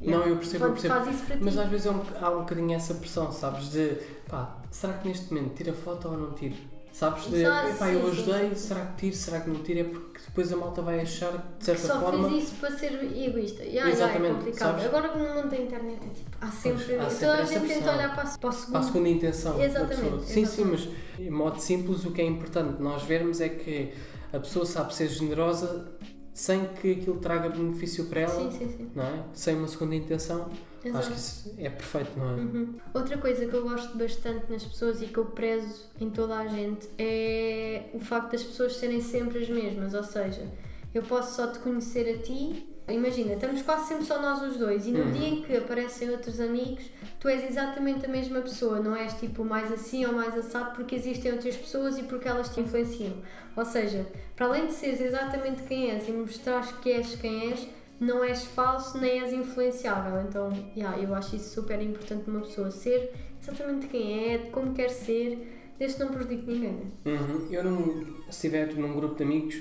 Não, 0.00 0.22
eu 0.26 0.36
percebo, 0.36 0.64
eu 0.66 0.72
percebo. 0.72 0.94
faz 0.94 1.14
isso 1.14 1.24
para 1.24 1.36
ti. 1.36 1.44
Mas 1.44 1.56
às 1.58 1.68
vezes 1.68 1.86
é 1.86 1.90
um, 1.90 2.02
há 2.20 2.30
um 2.30 2.38
bocadinho 2.40 2.74
essa 2.74 2.94
pressão, 2.94 3.32
sabes? 3.32 3.70
De 3.70 3.96
pá, 4.28 4.56
será 4.70 4.92
que 4.94 5.08
neste 5.08 5.32
momento 5.32 5.54
tira 5.54 5.72
foto 5.72 6.08
ou 6.08 6.16
não 6.18 6.32
tiro? 6.32 6.54
Sabes? 6.92 7.24
De, 7.24 7.42
Só- 7.42 7.68
epá, 7.68 7.86
sim, 7.86 7.92
eu 7.94 8.02
sim, 8.02 8.10
ajudei, 8.10 8.54
será 8.54 8.86
que 8.86 8.96
tiro, 8.98 9.16
será 9.16 9.40
que 9.40 9.50
não 9.50 9.62
tiro? 9.64 9.80
É 9.80 9.84
porque 9.84 10.20
depois 10.28 10.52
a 10.52 10.56
malta 10.56 10.80
vai 10.82 11.00
achar, 11.00 11.32
de 11.58 11.64
certa 11.64 11.86
só 11.88 12.00
forma. 12.00 12.28
fiz 12.28 12.44
isso 12.44 12.54
para 12.60 12.70
ser 12.76 12.92
egoísta. 12.92 13.62
Yeah, 13.64 13.64
yeah, 13.64 13.88
é 13.88 13.92
Exatamente, 13.92 14.34
complicado. 14.36 14.70
sabes? 14.70 14.84
Agora 14.86 15.08
que 15.08 15.18
no 15.18 15.24
mundo 15.34 15.48
da 15.50 15.56
internet 15.56 15.98
é 16.04 16.08
tipo, 16.14 16.36
há 16.40 16.50
sempre. 16.52 16.84
Pois, 16.84 17.00
há 17.00 17.04
toda 17.04 17.10
sempre 17.10 17.26
a 17.26 17.40
essa 17.42 17.52
gente 17.58 17.66
tenta 17.74 17.92
olhar 17.92 18.14
para, 18.14 18.28
a- 18.30 18.38
para 18.38 18.48
o 18.48 18.52
segundo. 18.52 18.70
para 18.72 18.80
a 18.80 18.82
segunda 18.84 19.08
intenção 19.08 19.60
Exatamente. 19.62 20.24
Sim, 20.26 20.44
sim, 20.46 20.64
mas 20.66 20.80
exatamente. 20.82 21.22
em 21.22 21.30
modo 21.30 21.60
simples 21.60 22.04
o 22.04 22.10
que 22.12 22.20
é 22.20 22.24
importante 22.26 22.80
nós 22.80 23.02
vermos 23.02 23.40
é 23.40 23.48
que 23.48 23.92
a 24.32 24.38
pessoa 24.38 24.64
sabe 24.64 24.94
ser 24.94 25.08
generosa 25.08 25.88
sem 26.34 26.66
que 26.66 26.92
aquilo 26.92 27.18
traga 27.20 27.48
benefício 27.48 28.06
para 28.06 28.22
ela, 28.22 28.50
Sim, 28.50 28.50
sim, 28.50 28.68
sim. 28.76 28.90
não 28.94 29.04
é? 29.04 29.22
Sem 29.32 29.54
uma 29.56 29.68
segunda 29.68 29.94
intenção. 29.94 30.50
Exato. 30.84 30.98
Acho 30.98 31.10
que 31.12 31.16
isso 31.16 31.54
é 31.56 31.70
perfeito, 31.70 32.18
não 32.18 32.28
é? 32.28 32.32
Uhum. 32.34 32.74
Outra 32.92 33.16
coisa 33.16 33.46
que 33.46 33.54
eu 33.54 33.62
gosto 33.62 33.96
bastante 33.96 34.50
nas 34.52 34.64
pessoas 34.64 35.00
e 35.00 35.06
que 35.06 35.16
eu 35.16 35.26
prezo 35.26 35.84
em 35.98 36.10
toda 36.10 36.36
a 36.36 36.46
gente 36.48 36.88
é 36.98 37.88
o 37.94 38.00
facto 38.00 38.32
das 38.32 38.42
pessoas 38.42 38.76
serem 38.76 39.00
sempre 39.00 39.38
as 39.38 39.48
mesmas. 39.48 39.94
Ou 39.94 40.02
seja, 40.02 40.46
eu 40.92 41.02
posso 41.02 41.36
só 41.36 41.46
te 41.46 41.60
conhecer 41.60 42.14
a 42.14 42.22
ti. 42.22 42.68
Imagina, 42.86 43.32
estamos 43.34 43.62
quase 43.62 43.88
sempre 43.88 44.04
só 44.04 44.20
nós 44.20 44.42
os 44.42 44.58
dois 44.58 44.86
e 44.86 44.90
no 44.90 45.04
Uhum. 45.04 45.12
dia 45.12 45.28
em 45.28 45.42
que 45.42 45.56
aparecem 45.56 46.10
outros 46.10 46.38
amigos, 46.38 46.84
tu 47.18 47.28
és 47.28 47.42
exatamente 47.48 48.04
a 48.04 48.08
mesma 48.08 48.40
pessoa, 48.42 48.78
não 48.78 48.94
és 48.94 49.14
tipo 49.14 49.42
mais 49.44 49.72
assim 49.72 50.04
ou 50.04 50.12
mais 50.12 50.36
assado 50.36 50.74
porque 50.74 50.94
existem 50.94 51.32
outras 51.32 51.56
pessoas 51.56 51.96
e 51.98 52.02
porque 52.02 52.28
elas 52.28 52.50
te 52.54 52.60
influenciam. 52.60 53.14
Ou 53.56 53.64
seja, 53.64 54.04
para 54.36 54.46
além 54.46 54.66
de 54.66 54.72
seres 54.74 55.00
exatamente 55.00 55.62
quem 55.62 55.90
és 55.92 56.06
e 56.08 56.12
mostrares 56.12 56.72
que 56.72 56.90
és 56.92 57.14
quem 57.16 57.52
és, 57.52 57.66
não 57.98 58.22
és 58.22 58.44
falso 58.44 58.98
nem 58.98 59.20
és 59.22 59.32
influenciável. 59.32 60.20
Então, 60.20 60.50
yeah, 60.76 60.98
eu 61.00 61.14
acho 61.14 61.36
isso 61.36 61.54
super 61.54 61.80
importante 61.80 62.28
numa 62.28 62.40
pessoa 62.42 62.70
ser 62.70 63.14
exatamente 63.40 63.86
quem 63.86 64.34
é, 64.34 64.38
como 64.50 64.74
quer 64.74 64.90
ser, 64.90 65.72
desde 65.78 65.96
que 65.96 66.04
não 66.04 66.12
prejudique 66.12 66.46
ninguém. 66.46 66.72
né? 66.72 66.90
Uhum. 67.06 67.48
Eu 67.50 67.64
não, 67.64 68.04
se 68.24 68.30
estiver 68.30 68.74
num 68.74 68.94
grupo 68.94 69.14
de 69.14 69.22
amigos 69.22 69.54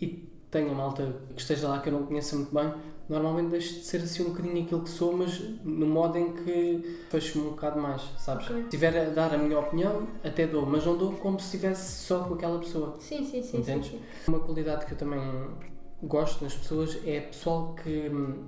e 0.00 0.28
tenho 0.54 0.70
a 0.70 0.74
malta 0.74 1.14
que 1.34 1.40
esteja 1.40 1.68
lá 1.68 1.80
que 1.80 1.88
eu 1.88 1.92
não 1.92 2.06
conheça 2.06 2.36
muito 2.36 2.54
bem, 2.54 2.72
normalmente 3.08 3.50
deixo 3.50 3.74
de 3.74 3.80
ser 3.84 3.98
assim 3.98 4.22
um 4.22 4.30
bocadinho 4.30 4.64
aquilo 4.64 4.82
que 4.82 4.88
sou, 4.90 5.14
mas 5.16 5.38
no 5.64 5.86
modo 5.86 6.16
em 6.16 6.32
que 6.32 7.00
fecho-me 7.10 7.46
um 7.46 7.50
bocado 7.50 7.80
mais, 7.80 8.00
sabes? 8.18 8.46
Ok. 8.46 8.56
Se 8.56 8.62
estiver 8.64 8.96
a 8.96 9.10
dar 9.10 9.34
a 9.34 9.38
minha 9.38 9.58
opinião, 9.58 10.06
até 10.22 10.46
dou, 10.46 10.64
mas 10.64 10.86
não 10.86 10.96
dou 10.96 11.12
como 11.14 11.38
se 11.38 11.46
estivesse 11.46 12.06
só 12.06 12.20
com 12.24 12.34
aquela 12.34 12.58
pessoa. 12.58 12.96
Sim, 13.00 13.24
sim, 13.24 13.42
sim. 13.42 13.50
sim, 13.50 13.58
Entendes? 13.58 13.90
sim. 13.90 14.00
Uma 14.28 14.40
qualidade 14.40 14.86
que 14.86 14.92
eu 14.92 14.96
também 14.98 15.20
gosto 16.02 16.42
nas 16.44 16.54
pessoas 16.54 16.98
é 17.04 17.20
pessoal 17.20 17.74
que. 17.74 18.08
hum, 18.08 18.44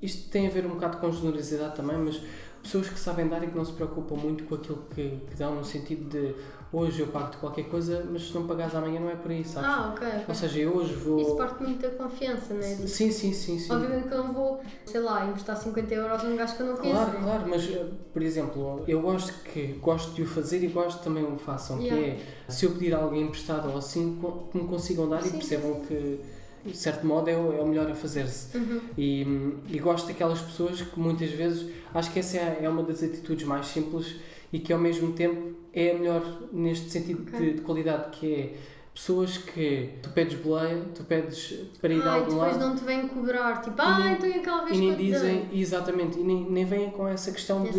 Isto 0.00 0.30
tem 0.30 0.46
a 0.46 0.50
ver 0.50 0.64
um 0.64 0.70
bocado 0.70 0.98
com 0.98 1.10
generosidade 1.10 1.74
também, 1.74 1.98
mas 1.98 2.22
pessoas 2.62 2.88
que 2.88 2.98
sabem 2.98 3.28
dar 3.28 3.42
e 3.42 3.46
que 3.48 3.56
não 3.56 3.64
se 3.64 3.72
preocupam 3.72 4.16
muito 4.16 4.44
com 4.44 4.54
aquilo 4.56 4.84
que, 4.94 5.18
que 5.28 5.34
dão, 5.36 5.54
no 5.54 5.64
sentido 5.64 6.08
de 6.08 6.34
hoje 6.72 7.00
eu 7.00 7.06
pago-te 7.06 7.38
qualquer 7.38 7.64
coisa, 7.64 8.06
mas 8.10 8.28
se 8.28 8.34
não 8.34 8.46
pagares 8.46 8.74
amanhã 8.74 9.00
não 9.00 9.08
é 9.10 9.16
por 9.16 9.30
aí, 9.30 9.42
sabes? 9.44 9.68
Ah, 9.70 9.94
ok. 9.94 10.06
Ou 10.28 10.34
seja, 10.34 10.58
eu 10.58 10.76
hoje 10.76 10.92
vou. 10.94 11.20
Isso 11.20 11.34
parte 11.36 11.62
muito 11.62 11.80
da 11.80 11.90
confiança, 11.90 12.52
não 12.52 12.60
é? 12.60 12.74
Sim, 12.74 13.10
sim, 13.10 13.32
sim, 13.32 13.58
sim. 13.58 13.72
Obviamente 13.72 14.08
que 14.08 14.14
eu 14.14 14.24
não 14.24 14.32
vou, 14.32 14.60
sei 14.84 15.00
lá, 15.00 15.26
emprestar 15.26 15.56
50 15.56 15.94
euros 15.94 16.22
a 16.22 16.26
um 16.26 16.36
gajo 16.36 16.56
que 16.56 16.62
eu 16.62 16.66
não 16.66 16.76
conheço. 16.76 16.96
Claro, 17.04 17.22
claro, 17.22 17.44
mas 17.48 17.64
eh, 17.70 17.86
por 18.12 18.22
exemplo, 18.22 18.84
eu 18.86 19.00
gosto 19.00 19.32
que 19.44 19.74
gosto 19.80 20.12
de 20.12 20.22
o 20.22 20.26
fazer 20.26 20.62
e 20.62 20.68
gosto 20.68 21.02
também 21.02 21.24
o 21.24 21.38
façam, 21.38 21.78
Yeah. 21.80 21.96
que 22.02 22.10
é 22.22 22.52
se 22.52 22.66
eu 22.66 22.72
pedir 22.72 22.94
a 22.94 22.98
alguém 22.98 23.22
emprestado 23.22 23.70
ou 23.70 23.78
assim, 23.78 24.20
que 24.50 24.58
me 24.58 24.66
consigam 24.66 25.08
dar 25.08 25.22
Sim, 25.22 25.28
e 25.28 25.32
percebam 25.32 25.74
sim. 25.76 25.86
que 25.86 26.20
de 26.64 26.76
certo 26.76 27.06
modo 27.06 27.28
é 27.28 27.36
o, 27.36 27.52
é 27.56 27.60
o 27.62 27.66
melhor 27.66 27.90
a 27.90 27.94
fazer-se. 27.94 28.56
Uhum. 28.56 28.80
E, 28.96 29.22
e 29.70 29.78
gosto 29.78 30.06
daquelas 30.08 30.40
pessoas 30.40 30.80
que 30.80 30.98
muitas 30.98 31.30
vezes 31.30 31.70
acho 31.94 32.12
que 32.12 32.18
essa 32.18 32.36
é, 32.38 32.60
é 32.62 32.68
uma 32.68 32.82
das 32.82 33.02
atitudes 33.02 33.46
mais 33.46 33.66
simples 33.66 34.16
e 34.52 34.58
que 34.58 34.72
ao 34.72 34.78
mesmo 34.78 35.12
tempo 35.12 35.54
é 35.72 35.90
a 35.92 35.94
melhor 35.98 36.22
neste 36.52 36.90
sentido 36.90 37.22
Ok. 37.28 37.38
de, 37.38 37.54
de 37.54 37.60
qualidade, 37.62 38.10
que 38.18 38.34
é 38.34 38.54
pessoas 38.94 39.38
que 39.38 39.90
tu 40.02 40.10
pedes 40.10 40.34
boleia, 40.40 40.82
tu 40.94 41.04
pedes 41.04 41.54
para 41.80 41.92
ir 41.94 42.02
a 42.02 42.04
Ah, 42.14 42.16
e 42.16 42.20
algum 42.20 42.30
depois 42.32 42.56
lado 42.56 42.68
não 42.68 42.74
te 42.76 42.84
vêm 42.84 43.06
cobrar, 43.06 43.60
tipo, 43.60 43.76
ah, 43.80 44.00
nem- 44.00 44.12
então 44.14 44.28
e 44.28 44.32
aquela 44.34 44.64
vez 44.64 44.76
e 44.76 44.80
nem 44.80 44.88
que 44.88 44.92
eu 44.94 44.96
te 44.96 45.02
dei?" 45.02 45.12
dizem, 45.12 45.48
exatamente, 45.60 46.18
e 46.18 46.22
nem, 46.24 46.50
nem 46.50 46.64
vêm 46.64 46.90
com 46.90 47.06
essa 47.06 47.30
questão 47.30 47.62
de 47.62 47.70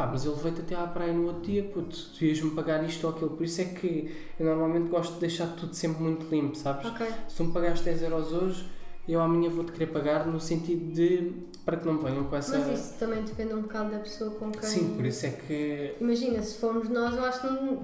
Epá, 0.00 0.08
mas 0.12 0.24
eu 0.24 0.34
levei-te 0.34 0.60
até 0.62 0.74
à 0.74 0.86
praia 0.86 1.12
no 1.12 1.26
outro 1.26 1.42
dia, 1.42 1.62
puto, 1.62 1.94
tu 2.16 2.24
ias-me 2.24 2.52
pagar 2.52 2.82
isto 2.84 3.06
ou 3.06 3.12
aquilo. 3.12 3.30
Por 3.32 3.44
isso 3.44 3.60
é 3.60 3.64
que 3.66 4.10
eu 4.38 4.46
normalmente 4.46 4.88
gosto 4.88 5.14
de 5.14 5.20
deixar 5.20 5.46
tudo 5.48 5.74
sempre 5.74 6.02
muito 6.02 6.26
limpo, 6.34 6.56
sabes? 6.56 6.86
Ok. 6.86 7.06
Se 7.28 7.36
tu 7.36 7.44
me 7.44 7.52
pagaste 7.52 7.84
10 7.84 8.02
euros 8.04 8.32
hoje, 8.32 8.66
eu 9.06 9.20
amanhã 9.20 9.50
vou-te 9.50 9.72
querer 9.72 9.88
pagar 9.88 10.26
no 10.26 10.40
sentido 10.40 10.90
de. 10.94 11.32
para 11.66 11.76
que 11.76 11.86
não 11.86 11.98
venham 11.98 12.24
com 12.24 12.34
essa. 12.34 12.56
Mas 12.58 12.80
isso 12.80 12.98
também 12.98 13.22
depende 13.22 13.52
um 13.52 13.60
bocado 13.60 13.90
da 13.90 13.98
pessoa 13.98 14.30
com 14.30 14.50
quem. 14.50 14.62
Sim, 14.62 14.94
por 14.96 15.04
isso 15.04 15.26
é 15.26 15.30
que. 15.30 15.94
Imagina, 16.00 16.40
se 16.42 16.56
formos 16.58 16.88
nós, 16.88 17.14
eu 17.14 17.24
acho 17.26 17.40
que 17.42 17.46
não, 17.48 17.82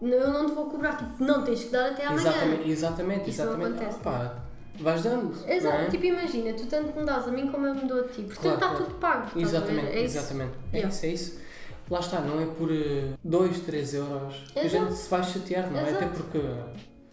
não- 0.00 0.08
eu 0.08 0.32
não 0.32 0.46
te 0.46 0.52
vou 0.52 0.70
cobrar, 0.70 0.96
tipo, 0.96 1.22
não 1.22 1.44
tens 1.44 1.64
que 1.64 1.70
dar 1.70 1.90
até 1.90 2.06
amanhã. 2.06 2.18
Exatamente, 2.22 2.70
exatamente, 2.70 3.30
Isso 3.30 3.44
não 3.44 3.48
exatamente. 3.52 3.76
acontece. 3.76 3.98
Pá, 4.02 4.36
vais 4.80 5.02
dando. 5.02 5.34
Exato, 5.46 5.76
não 5.76 5.84
é? 5.84 5.90
tipo, 5.90 6.04
imagina, 6.06 6.52
tu 6.54 6.66
tanto 6.66 6.98
me 6.98 7.04
dás 7.04 7.28
a 7.28 7.30
mim 7.30 7.48
como 7.48 7.66
eu 7.66 7.74
me 7.74 7.84
dou 7.86 8.00
a 8.00 8.04
ti. 8.04 8.22
Portanto, 8.22 8.40
Claro, 8.40 8.54
está 8.54 8.68
claro. 8.70 8.84
tudo 8.86 8.94
pago. 8.98 9.38
Exatamente, 9.38 9.86
É 9.88 10.02
exatamente. 10.02 10.52
É 10.72 10.86
isso, 10.86 11.04
é 11.04 11.08
isso. 11.10 11.47
Lá 11.90 12.00
está, 12.00 12.20
não 12.20 12.40
é 12.40 12.46
por 12.46 12.68
2, 13.24 13.60
3 13.60 13.94
euros 13.94 14.34
que 14.52 14.58
a 14.58 14.68
gente 14.68 14.92
se 14.92 15.08
vai 15.08 15.22
chatear, 15.22 15.70
não 15.70 15.80
é? 15.80 15.88
Exato. 15.88 16.04
Até 16.04 16.16
porque. 16.16 16.38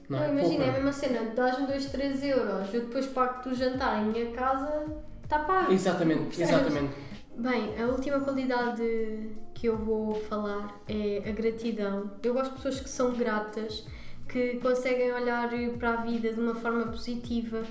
Não, 0.09 0.19
Não, 0.19 0.23
é 0.25 0.31
imagina, 0.31 0.63
é 0.65 0.69
a 0.69 0.73
mesma 0.73 0.91
cena, 0.91 1.31
dás-me 1.35 1.65
2, 1.65 1.85
3 1.85 2.23
euros, 2.23 2.73
eu 2.73 2.81
depois 2.81 3.07
pago-te 3.07 3.49
o 3.49 3.55
jantar 3.55 4.03
em 4.03 4.11
minha 4.11 4.31
casa, 4.31 4.85
está 5.23 5.39
pago. 5.39 5.71
Exatamente, 5.71 6.41
exatamente. 6.41 6.93
Bem, 7.37 7.73
a 7.81 7.87
última 7.87 8.19
qualidade 8.19 9.29
que 9.53 9.67
eu 9.67 9.77
vou 9.77 10.13
falar 10.15 10.81
é 10.87 11.23
a 11.27 11.31
gratidão. 11.31 12.11
Eu 12.23 12.33
gosto 12.33 12.51
de 12.51 12.55
pessoas 12.57 12.79
que 12.79 12.89
são 12.89 13.11
gratas, 13.13 13.85
que 14.29 14.57
conseguem 14.57 15.11
olhar 15.11 15.49
para 15.77 15.93
a 15.93 15.95
vida 15.97 16.31
de 16.31 16.39
uma 16.39 16.55
forma 16.55 16.85
positiva, 16.85 17.63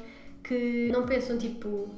que 0.43 0.91
não 0.93 1.07
pensam 1.07 1.39
tipo, 1.39 1.89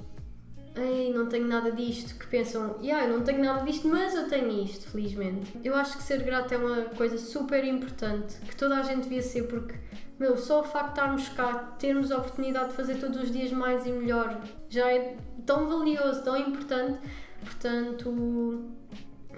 ei, 0.77 1.13
não 1.13 1.27
tenho 1.27 1.47
nada 1.47 1.71
disto, 1.73 2.19
que 2.19 2.27
pensam, 2.27 2.77
yeah, 2.83 3.07
eu 3.07 3.17
não 3.17 3.25
tenho 3.25 3.43
nada 3.43 3.65
disto, 3.65 3.89
mas 3.89 4.15
eu 4.15 4.29
tenho 4.29 4.63
isto, 4.63 4.89
felizmente. 4.89 5.53
Eu 5.65 5.75
acho 5.75 5.97
que 5.97 6.03
ser 6.03 6.23
grato 6.23 6.53
é 6.53 6.57
uma 6.59 6.85
coisa 6.97 7.19
super 7.19 7.65
importante, 7.65 8.37
que 8.41 8.57
toda 8.57 8.77
a 8.77 8.83
gente 8.83 9.05
devia 9.05 9.23
ser, 9.23 9.45
porque, 9.45 9.75
meu, 10.19 10.37
só 10.37 10.61
o 10.61 10.65
facto 10.65 10.87
de 10.87 11.01
estarmos 11.01 11.29
cá, 11.31 11.75
termos 11.79 12.13
a 12.13 12.19
oportunidade 12.19 12.69
de 12.69 12.75
fazer 12.75 12.97
todos 12.97 13.23
os 13.23 13.31
dias 13.31 13.51
mais 13.51 13.87
e 13.87 13.91
melhor, 13.91 14.41
já 14.69 14.91
é 14.91 15.17
tão 15.45 15.67
valioso, 15.69 16.23
tão 16.23 16.37
importante. 16.37 16.99
Portanto, 17.43 18.65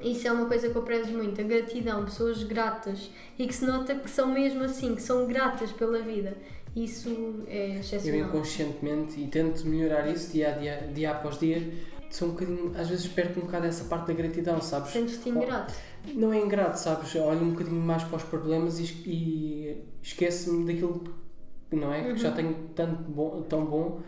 isso 0.03 0.29
é 0.29 0.33
uma 0.33 0.46
coisa 0.46 0.68
que 0.68 0.77
eu 0.77 0.83
prezo 0.83 1.12
muito, 1.12 1.40
a 1.40 1.44
gratidão, 1.44 2.05
pessoas 2.05 2.42
gratas 2.42 3.11
e 3.38 3.46
que 3.46 3.55
se 3.55 3.66
nota 3.66 3.94
que 3.94 4.09
são 4.09 4.29
mesmo 4.29 4.62
assim, 4.62 4.94
que 4.94 5.03
são 5.03 5.27
gratas 5.27 5.72
pela 5.72 6.01
vida. 6.01 6.37
Isso 6.76 7.44
é 7.48 7.76
Eu 7.76 7.81
excepcional. 7.81 8.28
inconscientemente 8.28 9.20
e 9.20 9.26
tento 9.28 9.66
melhorar 9.66 10.09
isso 10.09 10.33
dia 10.33 10.54
a 10.54 10.59
dia, 10.59 10.90
dia 10.94 11.11
após 11.11 11.38
dia. 11.38 11.62
Sou 12.11 12.28
um 12.28 12.31
bocadinho, 12.33 12.72
às 12.76 12.88
vezes 12.88 13.07
perco 13.09 13.40
um 13.40 13.44
bocado 13.44 13.66
essa 13.66 13.85
parte 13.85 14.07
da 14.07 14.14
gratidão, 14.14 14.61
sabes? 14.62 14.92
Sentes-te 14.92 15.28
ingrato. 15.28 15.74
Não 16.14 16.33
é 16.33 16.38
ingrato, 16.38 16.78
sabes? 16.78 17.14
Olho 17.16 17.42
um 17.42 17.50
bocadinho 17.50 17.81
mais 17.81 18.02
para 18.04 18.16
os 18.16 18.22
problemas 18.22 18.78
e, 18.78 18.85
e 19.07 19.85
esqueço-me 20.02 20.64
daquilo 20.64 21.00
que 21.70 21.76
não 21.76 21.92
é? 21.92 22.12
Que 22.12 22.16
já 22.16 22.31
tenho 22.33 22.54
tanto 22.74 23.02
bom, 23.11 23.42
tão 23.42 23.64
bom 23.66 24.00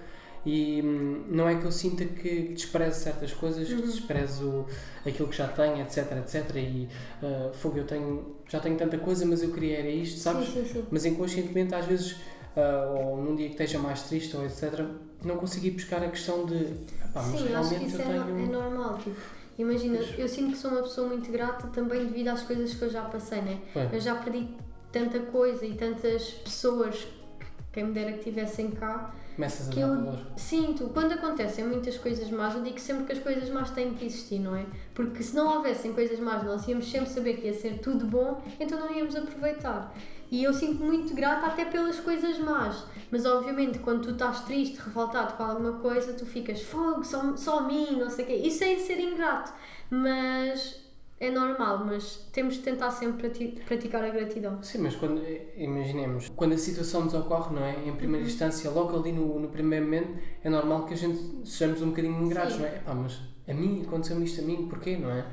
e 0.45 0.81
hum, 0.83 1.25
não 1.29 1.49
é 1.49 1.57
que 1.57 1.65
eu 1.67 1.73
sinta 1.73 2.05
que 2.05 2.49
desprezo 2.55 3.01
certas 3.01 3.33
coisas, 3.33 3.69
que 3.69 3.83
desprezo 3.83 4.65
aquilo 5.07 5.29
que 5.29 5.37
já 5.37 5.49
tenho, 5.49 5.81
etc, 5.83 6.13
etc. 6.19 6.57
E 6.57 6.89
uh, 7.23 7.53
fogo, 7.53 7.79
eu 7.79 7.85
tenho, 7.87 8.37
já 8.49 8.59
tenho 8.61 8.77
tanta 8.77 8.97
coisa, 8.99 9.27
mas 9.27 9.43
eu 9.43 9.53
queria 9.53 9.79
era 9.81 9.91
isto, 9.91 10.19
sabes? 10.19 10.49
Sim, 10.49 10.65
sim, 10.65 10.73
sim. 10.73 10.85
Mas 10.91 11.05
inconscientemente, 11.05 11.75
às 11.75 11.85
vezes, 11.85 12.17
ah, 12.57 12.93
ou 12.99 13.17
num 13.17 13.35
dia 13.37 13.47
que 13.47 13.53
esteja 13.53 13.79
mais 13.79 14.03
triste, 14.03 14.37
ou 14.37 14.45
etc., 14.45 14.85
não 15.25 15.37
consegui 15.37 15.71
buscar 15.73 16.03
a 16.03 16.09
questão 16.09 16.47
de. 16.47 16.55
"Epá, 16.55 17.23
mas 17.23 17.25
Sim, 17.27 17.35
acho 17.35 17.43
que 17.45 17.49
realmente 17.53 17.87
isso 17.87 17.97
eu 17.97 18.01
é, 18.01 18.05
tenho. 18.25 18.39
é 18.39 18.47
normal. 18.47 18.99
Tipo, 18.99 19.17
imagina, 19.59 19.99
Mas- 19.99 20.19
eu 20.19 20.29
sinto 20.29 20.53
que 20.53 20.59
sou 20.59 20.71
uma 20.71 20.83
pessoa 20.83 21.07
muito 21.09 21.31
grata 21.31 21.67
também 21.69 22.07
devido 22.07 22.29
às 22.29 22.43
coisas 22.43 22.73
que 22.75 22.83
eu 22.83 22.91
já 22.91 23.03
passei, 23.03 23.43
né? 23.43 23.61
Bem, 23.75 23.89
Eu 23.93 24.01
já 24.01 24.15
perdi 24.15 24.49
tanta 24.91 25.19
coisa 25.21 25.65
e 25.67 25.75
tantas 25.75 26.31
pessoas 26.31 26.97
que 26.97 27.47
quem 27.73 27.85
me 27.85 27.93
dera 27.93 28.13
que 28.13 28.19
estivessem 28.19 28.71
cá 28.73 29.15
começas 29.37 29.69
a 29.69 29.71
que 29.71 29.79
dar 29.81 29.87
eu 29.87 29.95
valor. 29.97 30.19
sinto, 30.37 30.89
quando 30.89 31.13
acontecem 31.13 31.65
muitas 31.67 31.97
coisas 31.99 32.29
más, 32.31 32.55
eu 32.57 32.63
digo 32.63 32.81
sempre 32.81 33.05
que 33.05 33.13
as 33.13 33.19
coisas 33.21 33.49
más 33.51 33.71
têm 33.71 33.95
que 33.95 34.05
existir, 34.07 34.39
não 34.41 34.57
é? 34.57 34.65
Porque 34.95 35.23
se 35.23 35.37
não 35.37 35.57
houvessem 35.57 35.93
coisas 35.93 36.19
más, 36.19 36.43
nós 36.43 36.67
íamos 36.67 36.91
sempre 36.91 37.11
saber 37.11 37.35
que 37.35 37.47
ia 37.47 37.55
ser 37.55 37.79
tudo 37.79 38.05
bom, 38.07 38.43
então 38.59 38.79
não 38.81 38.93
íamos 38.93 39.15
aproveitar. 39.15 39.95
E 40.31 40.45
eu 40.45 40.53
sinto 40.55 40.83
muito 40.85 41.15
grata 41.15 41.47
até 41.47 41.65
pelas 41.65 41.99
coisas 42.01 42.39
más. 42.39 42.85
Mas 43.11 43.27
obviamente 43.27 43.79
quando 43.81 44.03
tu 44.03 44.11
estás 44.11 44.41
triste, 44.45 44.77
revoltado 44.79 45.35
com 45.37 45.43
alguma 45.43 45.73
coisa, 45.75 46.13
tu 46.13 46.25
ficas 46.25 46.63
fogo, 46.63 47.03
só, 47.05 47.37
só 47.37 47.59
a 47.59 47.63
mim, 47.63 47.99
não 47.99 48.09
sei 48.09 48.25
o 48.25 48.29
quê. 48.29 48.35
Isso 48.35 48.63
é 48.63 48.77
ser 48.79 49.01
ingrato. 49.01 49.53
Mas 49.91 50.81
é 51.19 51.31
normal, 51.31 51.85
mas 51.85 52.29
temos 52.33 52.55
de 52.55 52.61
tentar 52.61 52.91
sempre 52.93 53.29
prati- 53.29 53.61
praticar 53.67 54.03
a 54.05 54.09
gratidão. 54.09 54.63
Sim, 54.63 54.79
mas 54.79 54.95
quando, 54.97 55.21
imaginemos, 55.57 56.31
quando 56.35 56.53
a 56.55 56.59
situação 56.59 57.03
nos 57.05 57.13
ocorre, 57.13 57.55
não 57.55 57.63
é? 57.65 57.75
Em 57.85 57.91
Uhum. 57.91 57.97
primeira 57.97 58.25
instância, 58.27 58.71
logo 58.71 58.97
ali 58.97 59.13
no, 59.13 59.39
no 59.39 59.49
primeiro 59.49 59.85
momento, 59.85 60.17
é 60.43 60.49
normal 60.49 60.87
que 60.87 60.95
a 60.95 60.97
gente 60.97 61.21
sejamos 61.47 61.83
um 61.83 61.91
bocadinho 61.91 62.23
ingratos, 62.23 62.55
Sim. 62.55 62.61
não 62.61 62.67
é? 62.69 62.77
Epá, 62.77 62.95
mas 62.95 63.21
a 63.49 63.53
mim, 63.53 63.83
aconteceu-me 63.87 64.25
isto 64.25 64.41
a 64.41 64.45
mim, 64.45 64.67
porquê, 64.69 64.97
não 64.97 65.11
é? 65.11 65.27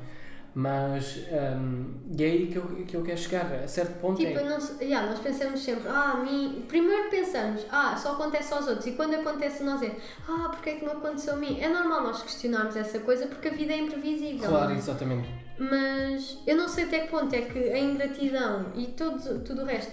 Mas 0.54 1.18
um, 1.30 1.94
e 2.18 2.24
é 2.24 2.26
aí 2.26 2.46
que 2.48 2.56
eu, 2.56 2.64
que 2.86 2.96
eu 2.96 3.02
quero 3.02 3.18
chegar. 3.18 3.46
A 3.52 3.68
certo 3.68 4.00
ponto 4.00 4.16
Tipo, 4.16 4.38
é. 4.38 4.60
se- 4.60 4.82
yeah, 4.84 5.08
nós 5.08 5.20
pensamos 5.20 5.60
sempre, 5.62 5.88
ah, 5.88 6.14
mim. 6.24 6.64
Primeiro 6.66 7.08
pensamos, 7.10 7.64
ah, 7.70 7.96
só 7.96 8.12
acontece 8.12 8.52
aos 8.52 8.66
outros. 8.66 8.86
E 8.86 8.92
quando 8.92 9.14
acontece 9.14 9.62
nós 9.62 9.80
é, 9.82 9.94
ah, 10.28 10.48
porque 10.50 10.70
é 10.70 10.74
que 10.76 10.84
não 10.84 10.92
aconteceu 10.94 11.34
a 11.34 11.36
mim? 11.36 11.60
É 11.60 11.68
normal 11.68 12.02
nós 12.02 12.22
questionarmos 12.22 12.74
essa 12.76 12.98
coisa 13.00 13.26
porque 13.26 13.48
a 13.48 13.52
vida 13.52 13.72
é 13.72 13.78
imprevisível. 13.78 14.48
Claro, 14.48 14.72
exatamente. 14.72 15.28
Mas 15.58 16.38
eu 16.46 16.56
não 16.56 16.68
sei 16.68 16.84
até 16.84 17.00
que 17.00 17.08
ponto 17.08 17.32
é 17.34 17.42
que 17.42 17.58
a 17.58 17.78
ingratidão 17.78 18.66
e 18.74 18.86
tudo, 18.88 19.40
tudo 19.40 19.62
o 19.62 19.64
resto 19.64 19.92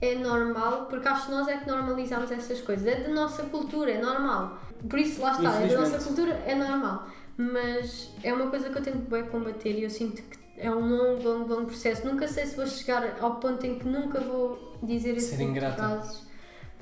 é 0.00 0.16
normal, 0.16 0.86
porque 0.86 1.06
acho 1.06 1.26
que 1.26 1.32
nós 1.32 1.46
é 1.46 1.58
que 1.58 1.68
normalizamos 1.68 2.30
essas 2.30 2.60
coisas. 2.60 2.86
É 2.86 3.00
da 3.02 3.08
nossa 3.10 3.44
cultura, 3.44 3.90
é 3.92 4.00
normal. 4.00 4.58
Por 4.88 4.98
isso, 4.98 5.20
lá 5.20 5.32
está, 5.32 5.60
é 5.62 5.66
da 5.68 5.78
nossa 5.78 5.98
cultura, 5.98 6.32
é 6.44 6.54
normal. 6.56 7.06
Mas 7.36 8.10
é 8.22 8.32
uma 8.32 8.48
coisa 8.48 8.70
que 8.70 8.78
eu 8.78 8.82
tento 8.82 9.08
bem 9.10 9.24
combater 9.26 9.72
e 9.72 9.84
eu 9.84 9.90
sinto 9.90 10.22
que 10.22 10.38
é 10.56 10.70
um 10.70 10.86
longo, 10.86 11.22
longo, 11.22 11.54
longo 11.54 11.66
processo. 11.66 12.06
Nunca 12.06 12.28
sei 12.28 12.46
se 12.46 12.56
vou 12.56 12.66
chegar 12.66 13.16
ao 13.20 13.36
ponto 13.36 13.64
em 13.66 13.78
que 13.78 13.86
nunca 13.86 14.20
vou 14.20 14.76
dizer 14.82 15.16
esse 15.16 15.36
tipo 15.36 15.52
de 15.52 15.60
frases. 15.60 16.31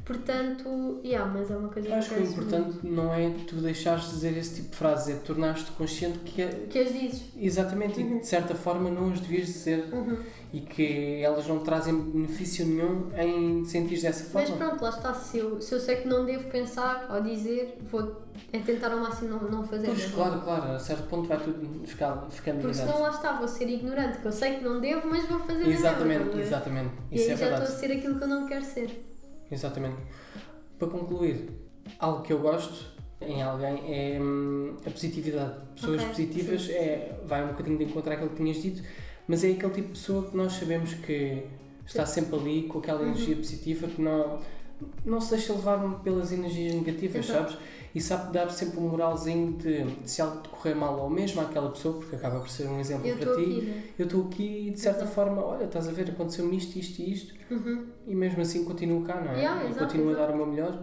Portanto, 0.04 1.00
yeah, 1.04 1.30
mas 1.32 1.50
é 1.50 1.56
uma 1.56 1.68
coisa 1.68 1.88
Eu 1.88 1.94
acho 1.94 2.08
que 2.08 2.14
o 2.14 2.18
penso 2.18 2.36
muito. 2.36 2.54
importante 2.54 2.78
não 2.86 3.14
é 3.14 3.30
tu 3.46 3.56
deixares 3.56 4.04
de 4.04 4.10
dizer 4.10 4.36
esse 4.36 4.56
tipo 4.56 4.70
de 4.70 4.76
frases, 4.76 5.14
é 5.14 5.18
tornar-te 5.18 5.70
consciente 5.72 6.18
que 6.20 6.42
é, 6.42 6.48
Que 6.68 6.78
as 6.80 6.92
dizes. 6.92 7.22
exatamente 7.36 8.00
e 8.00 8.04
que 8.04 8.18
de 8.20 8.26
certa 8.26 8.54
forma 8.54 8.90
não 8.90 9.12
as 9.12 9.20
devias 9.20 9.46
dizer 9.46 9.88
Uhum. 9.92 10.16
e 10.52 10.60
que 10.60 11.22
elas 11.22 11.46
não 11.46 11.60
trazem 11.60 11.94
benefício 11.96 12.66
nenhum 12.66 13.08
em 13.16 13.64
sentir 13.64 14.00
dessa 14.02 14.26
Mas 14.34 14.48
forma. 14.48 14.66
pronto, 14.66 14.82
lá 14.82 14.90
está. 14.90 15.14
Se 15.14 15.38
eu, 15.38 15.60
se 15.60 15.74
eu 15.74 15.80
sei 15.80 15.96
que 15.96 16.08
não 16.08 16.24
devo 16.24 16.48
pensar 16.50 17.08
ou 17.14 17.20
dizer, 17.22 17.78
vou 17.90 18.22
é 18.52 18.58
tentar 18.58 18.90
ao 18.92 18.98
máximo 18.98 19.30
não, 19.30 19.48
não 19.50 19.64
fazer. 19.64 19.86
Pois, 19.86 20.04
é? 20.04 20.08
claro, 20.08 20.40
claro, 20.40 20.72
a 20.72 20.78
certo 20.78 21.06
ponto 21.08 21.28
vai 21.28 21.38
tudo 21.38 21.86
ficar, 21.86 22.26
ficando 22.30 22.60
Porque 22.62 22.74
senão 22.74 23.00
lá 23.02 23.10
está, 23.10 23.32
vou 23.38 23.46
ser 23.46 23.68
ignorante, 23.68 24.18
que 24.18 24.26
eu 24.26 24.32
sei 24.32 24.56
que 24.56 24.64
não 24.64 24.80
devo, 24.80 25.06
mas 25.08 25.24
vou 25.28 25.38
fazer 25.40 25.68
Exatamente, 25.68 26.22
a 26.22 26.32
ver? 26.36 26.40
exatamente. 26.42 26.90
E 27.12 27.16
Isso 27.16 27.26
aí 27.28 27.30
é 27.32 27.36
já 27.36 27.44
verdade. 27.46 27.62
estou 27.64 27.76
a 27.76 27.80
ser 27.80 27.92
aquilo 27.96 28.16
que 28.18 28.24
eu 28.24 28.28
não 28.28 28.46
quero 28.48 28.64
ser. 28.64 29.06
Exatamente. 29.50 29.96
Para 30.78 30.88
concluir, 30.88 31.50
algo 31.98 32.22
que 32.22 32.32
eu 32.32 32.38
gosto 32.38 32.86
em 33.20 33.42
alguém 33.42 33.82
é 33.92 34.18
hum, 34.20 34.76
a 34.86 34.90
positividade. 34.90 35.54
Pessoas 35.74 36.00
Ok, 36.02 36.08
positivas 36.08 36.62
sim. 36.62 36.72
é, 36.72 37.20
vai 37.26 37.44
um 37.44 37.48
bocadinho 37.48 37.76
de 37.78 37.84
encontrar 37.84 38.14
aquilo 38.14 38.30
que 38.30 38.36
tinhas 38.36 38.62
dito, 38.62 38.82
mas 39.28 39.44
é 39.44 39.50
aquele 39.50 39.72
tipo 39.72 39.88
de 39.88 39.92
pessoa 39.94 40.30
que 40.30 40.36
nós 40.36 40.52
sabemos 40.54 40.94
que 40.94 41.42
está 41.86 42.06
sempre 42.06 42.36
ali 42.36 42.62
com 42.64 42.78
aquela 42.78 43.00
Uhum. 43.00 43.08
energia 43.08 43.36
positiva 43.36 43.88
que 43.88 44.00
não, 44.00 44.40
não 45.04 45.20
se 45.20 45.30
deixa 45.32 45.52
levar 45.52 45.78
pelas 46.02 46.32
energias 46.32 46.74
negativas, 46.74 47.28
Exato. 47.28 47.50
sabes? 47.52 47.66
E 47.94 48.00
sabe 48.00 48.32
dar 48.32 48.48
sempre 48.50 48.78
um 48.78 48.88
moralzinho 48.88 49.52
de, 49.54 49.82
de 49.84 50.10
se 50.10 50.22
algo 50.22 50.40
te 50.42 50.48
correr 50.48 50.74
mal 50.74 50.98
ou 51.00 51.10
mesmo 51.10 51.40
àquela 51.40 51.70
pessoa, 51.70 51.98
porque 51.98 52.14
acaba 52.14 52.38
por 52.38 52.48
ser 52.48 52.68
um 52.68 52.78
exemplo 52.78 53.06
Eu 53.08 53.16
para 53.16 53.34
ti. 53.34 53.40
aqui, 53.40 53.60
né? 53.62 53.82
Eu 53.98 54.04
estou 54.06 54.26
aqui 54.26 54.68
e 54.68 54.70
de 54.70 54.78
certa 54.80 55.00
Exato. 55.02 55.14
forma, 55.14 55.44
olha, 55.44 55.64
estás 55.64 55.88
a 55.88 55.92
ver, 55.92 56.08
aconteceu-me 56.10 56.56
isto, 56.56 56.78
isto 56.78 57.00
e 57.02 57.12
isto, 57.12 57.34
Uhum. 57.50 57.86
e 58.06 58.14
mesmo 58.14 58.40
assim 58.42 58.64
continuo 58.64 59.02
cá, 59.04 59.20
não 59.20 59.32
é? 59.32 59.38
Yeah, 59.40 59.68
e 59.70 59.74
continuo 59.74 60.10
exato. 60.10 60.22
a 60.22 60.26
dar 60.28 60.32
o 60.34 60.36
meu 60.36 60.46
melhor. 60.46 60.78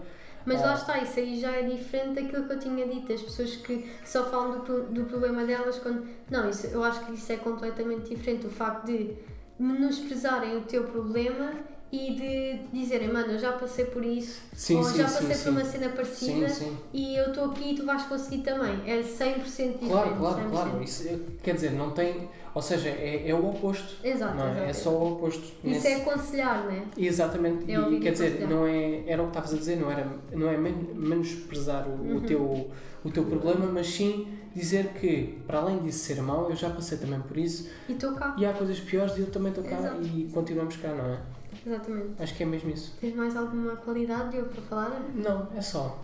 Mas 0.46 0.62
Ah. 0.62 0.68
lá 0.68 0.74
está, 0.76 0.98
isso 1.00 1.20
aí 1.20 1.40
já 1.40 1.52
é 1.52 1.64
diferente 1.64 2.22
daquilo 2.22 2.46
que 2.46 2.54
eu 2.54 2.60
tinha 2.60 2.88
dito. 2.88 3.12
As 3.14 3.22
pessoas 3.22 3.56
que 3.58 3.90
só 4.06 4.24
falam 4.30 4.64
do, 4.64 4.84
do 4.84 5.04
problema 5.06 5.46
delas 5.46 5.78
quando. 5.80 6.08
Não, 6.30 6.50
isso, 6.50 6.68
eu 6.68 6.84
acho 6.84 7.06
que 7.06 7.14
isso 7.14 7.32
é 7.32 7.38
completamente 7.38 8.10
diferente. 8.10 8.46
O 8.48 8.50
facto 8.50 8.86
de 8.86 9.14
menosprezarem 9.60 10.56
o 10.58 10.62
teu 10.62 10.84
problema 10.86 11.52
e 11.92 12.14
de 12.16 12.78
dizerem, 12.78 13.08
mano, 13.12 13.32
eu 13.34 13.40
já 13.40 13.54
passei 13.54 13.86
por 13.86 14.04
isso, 14.04 14.42
Sim, 14.54 14.76
ou 14.78 14.84
sim, 14.84 14.98
já 14.98 15.04
passei 15.06 15.34
sim. 15.36 15.44
por 15.44 15.50
uma 15.52 15.64
cena 15.66 15.90
parecida 15.90 16.48
e 16.94 17.16
eu 17.16 17.28
estou 17.28 17.46
aqui 17.46 17.72
e 17.72 17.76
tu 17.76 17.86
vais 17.86 18.04
conseguir 18.04 18.40
também. 18.44 18.74
É 18.86 19.02
100% 19.02 19.44
diferente. 19.44 19.88
Claro, 19.88 20.16
claro, 20.18 20.40
100%. 20.42 20.50
claro. 20.50 20.84
Isso, 20.84 21.20
quer 21.42 21.56
dizer, 21.56 21.72
não 21.72 21.92
tem. 21.92 22.28
Ou 22.54 22.62
seja, 22.62 22.90
é, 22.90 23.30
é 23.30 23.34
o 23.36 23.50
oposto. 23.50 23.96
Exato, 24.06 24.36
não 24.36 24.48
é? 24.48 24.52
exato. 24.52 24.70
é 24.70 24.74
só 24.74 24.90
o 24.90 25.14
oposto. 25.14 25.44
Isso 25.46 25.56
Nesse- 25.64 25.88
é 25.88 25.96
aconselhar, 26.02 26.64
não 26.66 26.72
é? 26.72 26.84
Exatamente. 26.98 27.72
É 27.72 27.80
e 27.92 28.00
quer 28.00 28.12
dizer, 28.12 28.48
não 28.50 28.66
é, 28.68 29.04
era 29.08 29.22
o 29.22 29.26
que 29.26 29.32
estavas 29.32 29.54
a 29.54 29.58
dizer, 29.58 29.76
não, 29.78 29.90
era, 29.92 30.08
não 30.34 30.50
é 30.50 30.58
men- 30.58 30.90
menosprezar 30.94 31.88
o, 31.88 31.92
Uhum. 31.92 32.18
o, 32.18 32.22
teu, 32.22 32.72
o 33.06 33.10
teu 33.12 33.24
problema, 33.26 33.66
mas 33.68 33.88
sim 33.88 34.28
dizer 34.56 34.88
que, 35.00 35.38
para 35.46 35.60
além 35.60 35.78
disso 35.80 36.00
ser 36.00 36.20
mau, 36.22 36.50
eu 36.50 36.56
já 36.56 36.70
passei 36.72 36.98
também 36.98 37.20
por 37.22 37.38
isso 37.38 37.70
E 37.88 37.94
estou 37.94 38.14
cá. 38.14 38.36
e 38.40 38.46
há 38.46 38.52
coisas 38.54 38.80
piores 38.80 39.16
e 39.18 39.22
eu 39.22 39.28
também 39.30 39.50
estou 39.50 39.64
cá 39.64 39.78
Exato. 39.78 40.02
e 40.04 40.28
continuamos 40.34 40.76
cá, 40.78 40.90
não 40.96 41.06
é? 41.14 41.20
Exatamente. 41.68 42.24
Acho 42.24 42.36
que 42.36 42.44
é 42.44 42.46
mesmo 42.46 42.70
isso. 42.70 42.96
Tens 43.02 43.14
mais 43.14 43.36
alguma 43.36 43.76
qualidade, 43.76 44.32
Diogo, 44.32 44.50
para 44.50 44.62
falar? 44.62 45.02
Não, 45.14 45.50
é 45.54 45.62
só. 45.62 46.02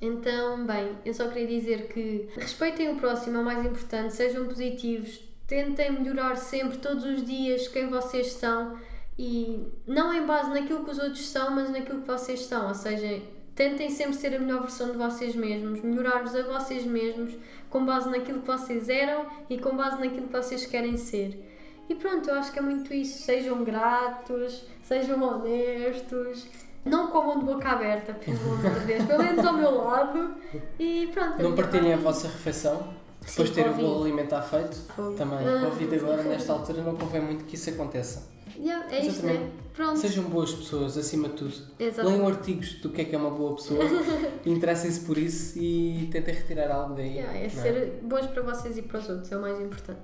Então, 0.00 0.64
bem, 0.64 0.96
eu 1.04 1.12
só 1.12 1.28
queria 1.28 1.46
dizer 1.46 1.88
que 1.88 2.28
respeitem 2.36 2.90
o 2.90 2.96
próximo, 2.96 3.38
é 3.38 3.40
o 3.40 3.44
mais 3.44 3.64
importante, 3.64 4.14
sejam 4.14 4.46
positivos, 4.46 5.20
tentem 5.46 5.92
melhorar 5.92 6.36
sempre, 6.36 6.78
todos 6.78 7.04
os 7.04 7.24
dias, 7.24 7.68
quem 7.68 7.88
vocês 7.88 8.32
são 8.32 8.76
e 9.18 9.66
não 9.86 10.12
em 10.12 10.24
base 10.24 10.50
naquilo 10.50 10.84
que 10.84 10.90
os 10.90 10.98
outros 10.98 11.28
são, 11.28 11.50
mas 11.52 11.70
naquilo 11.70 12.00
que 12.00 12.06
vocês 12.08 12.40
são, 12.46 12.68
ou 12.68 12.74
seja, 12.74 13.22
tentem 13.54 13.90
sempre 13.90 14.14
ser 14.14 14.34
a 14.34 14.38
melhor 14.38 14.62
versão 14.62 14.90
de 14.90 14.98
vocês 14.98 15.36
mesmos, 15.36 15.80
melhorar-vos 15.82 16.34
a 16.34 16.42
vocês 16.42 16.84
mesmos 16.84 17.34
com 17.70 17.84
base 17.84 18.08
naquilo 18.08 18.40
que 18.40 18.46
vocês 18.46 18.88
eram 18.88 19.26
e 19.48 19.58
com 19.58 19.76
base 19.76 20.00
naquilo 20.00 20.26
que 20.26 20.32
vocês 20.32 20.66
querem 20.66 20.96
ser. 20.96 21.51
E 21.92 21.94
pronto, 21.96 22.30
eu 22.30 22.36
acho 22.36 22.50
que 22.50 22.58
é 22.58 22.62
muito 22.62 22.92
isso. 22.94 23.22
Sejam 23.22 23.62
gratos, 23.64 24.64
sejam 24.82 25.22
honestos, 25.22 26.46
não 26.86 27.08
comam 27.08 27.38
de 27.38 27.44
boca 27.44 27.68
aberta, 27.68 28.14
pelo 28.14 28.38
amor 28.54 28.80
de 28.80 28.86
Deus, 28.86 29.04
pelo 29.04 29.22
menos 29.22 29.44
ao 29.44 29.52
meu 29.52 29.84
lado. 29.84 30.34
E 30.78 31.10
pronto. 31.12 31.32
Não 31.42 31.50
minha 31.50 31.54
partilhem 31.54 31.92
a 31.92 31.98
vossa 31.98 32.28
refeição 32.28 32.94
depois 33.20 33.50
de 33.50 33.54
ter 33.54 33.68
o 33.68 33.74
bolo 33.74 34.04
alimentar 34.04 34.40
feito. 34.40 34.74
Fogo. 34.96 35.12
Também, 35.14 35.46
Ah. 35.46 35.66
Covid 35.66 35.96
agora, 35.96 36.22
nesta 36.22 36.54
altura, 36.54 36.82
não 36.82 36.96
convém 36.96 37.20
muito 37.20 37.44
que 37.44 37.56
isso 37.56 37.68
aconteça. 37.68 38.32
Yeah, 38.56 38.86
é 38.90 39.06
isto, 39.06 39.24
né? 39.26 39.32
Exatamente. 39.32 39.52
Pronto. 39.74 39.98
Sejam 39.98 40.24
boas 40.24 40.52
pessoas, 40.52 40.96
acima 40.96 41.28
de 41.28 41.34
tudo. 41.34 41.54
Exato. 41.78 42.08
Leiam 42.08 42.26
artigos 42.26 42.74
do 42.80 42.88
que 42.88 43.02
é 43.02 43.04
que 43.04 43.14
é 43.14 43.18
uma 43.18 43.30
boa 43.30 43.54
pessoa, 43.54 43.80
interessem-se 44.46 45.00
por 45.00 45.16
isso 45.18 45.58
e 45.58 46.08
tentem 46.10 46.34
retirar 46.34 46.70
algo 46.70 46.94
daí. 46.94 47.16
Yeah, 47.18 47.38
é 47.38 47.42
não 47.44 47.50
ser 47.50 48.00
bons 48.02 48.26
para 48.28 48.42
vocês 48.42 48.78
e 48.78 48.82
para 48.82 48.98
os 48.98 49.08
outros, 49.10 49.30
é 49.30 49.36
o 49.36 49.40
mais 49.42 49.60
importante. 49.60 50.00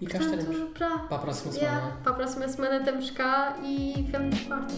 E 0.00 0.06
cá 0.06 0.18
Portanto, 0.18 0.40
estaremos. 0.40 0.72
Pra... 0.72 0.98
Para 0.98 1.16
a 1.16 1.20
próxima 1.20 1.52
semana. 1.52 1.96
Para 2.02 2.12
a 2.12 2.14
próxima 2.14 2.48
semana 2.48 2.76
estamos 2.78 3.10
cá 3.10 3.56
e 3.62 4.06
vemo-nos 4.08 4.40
quarta. 4.42 4.74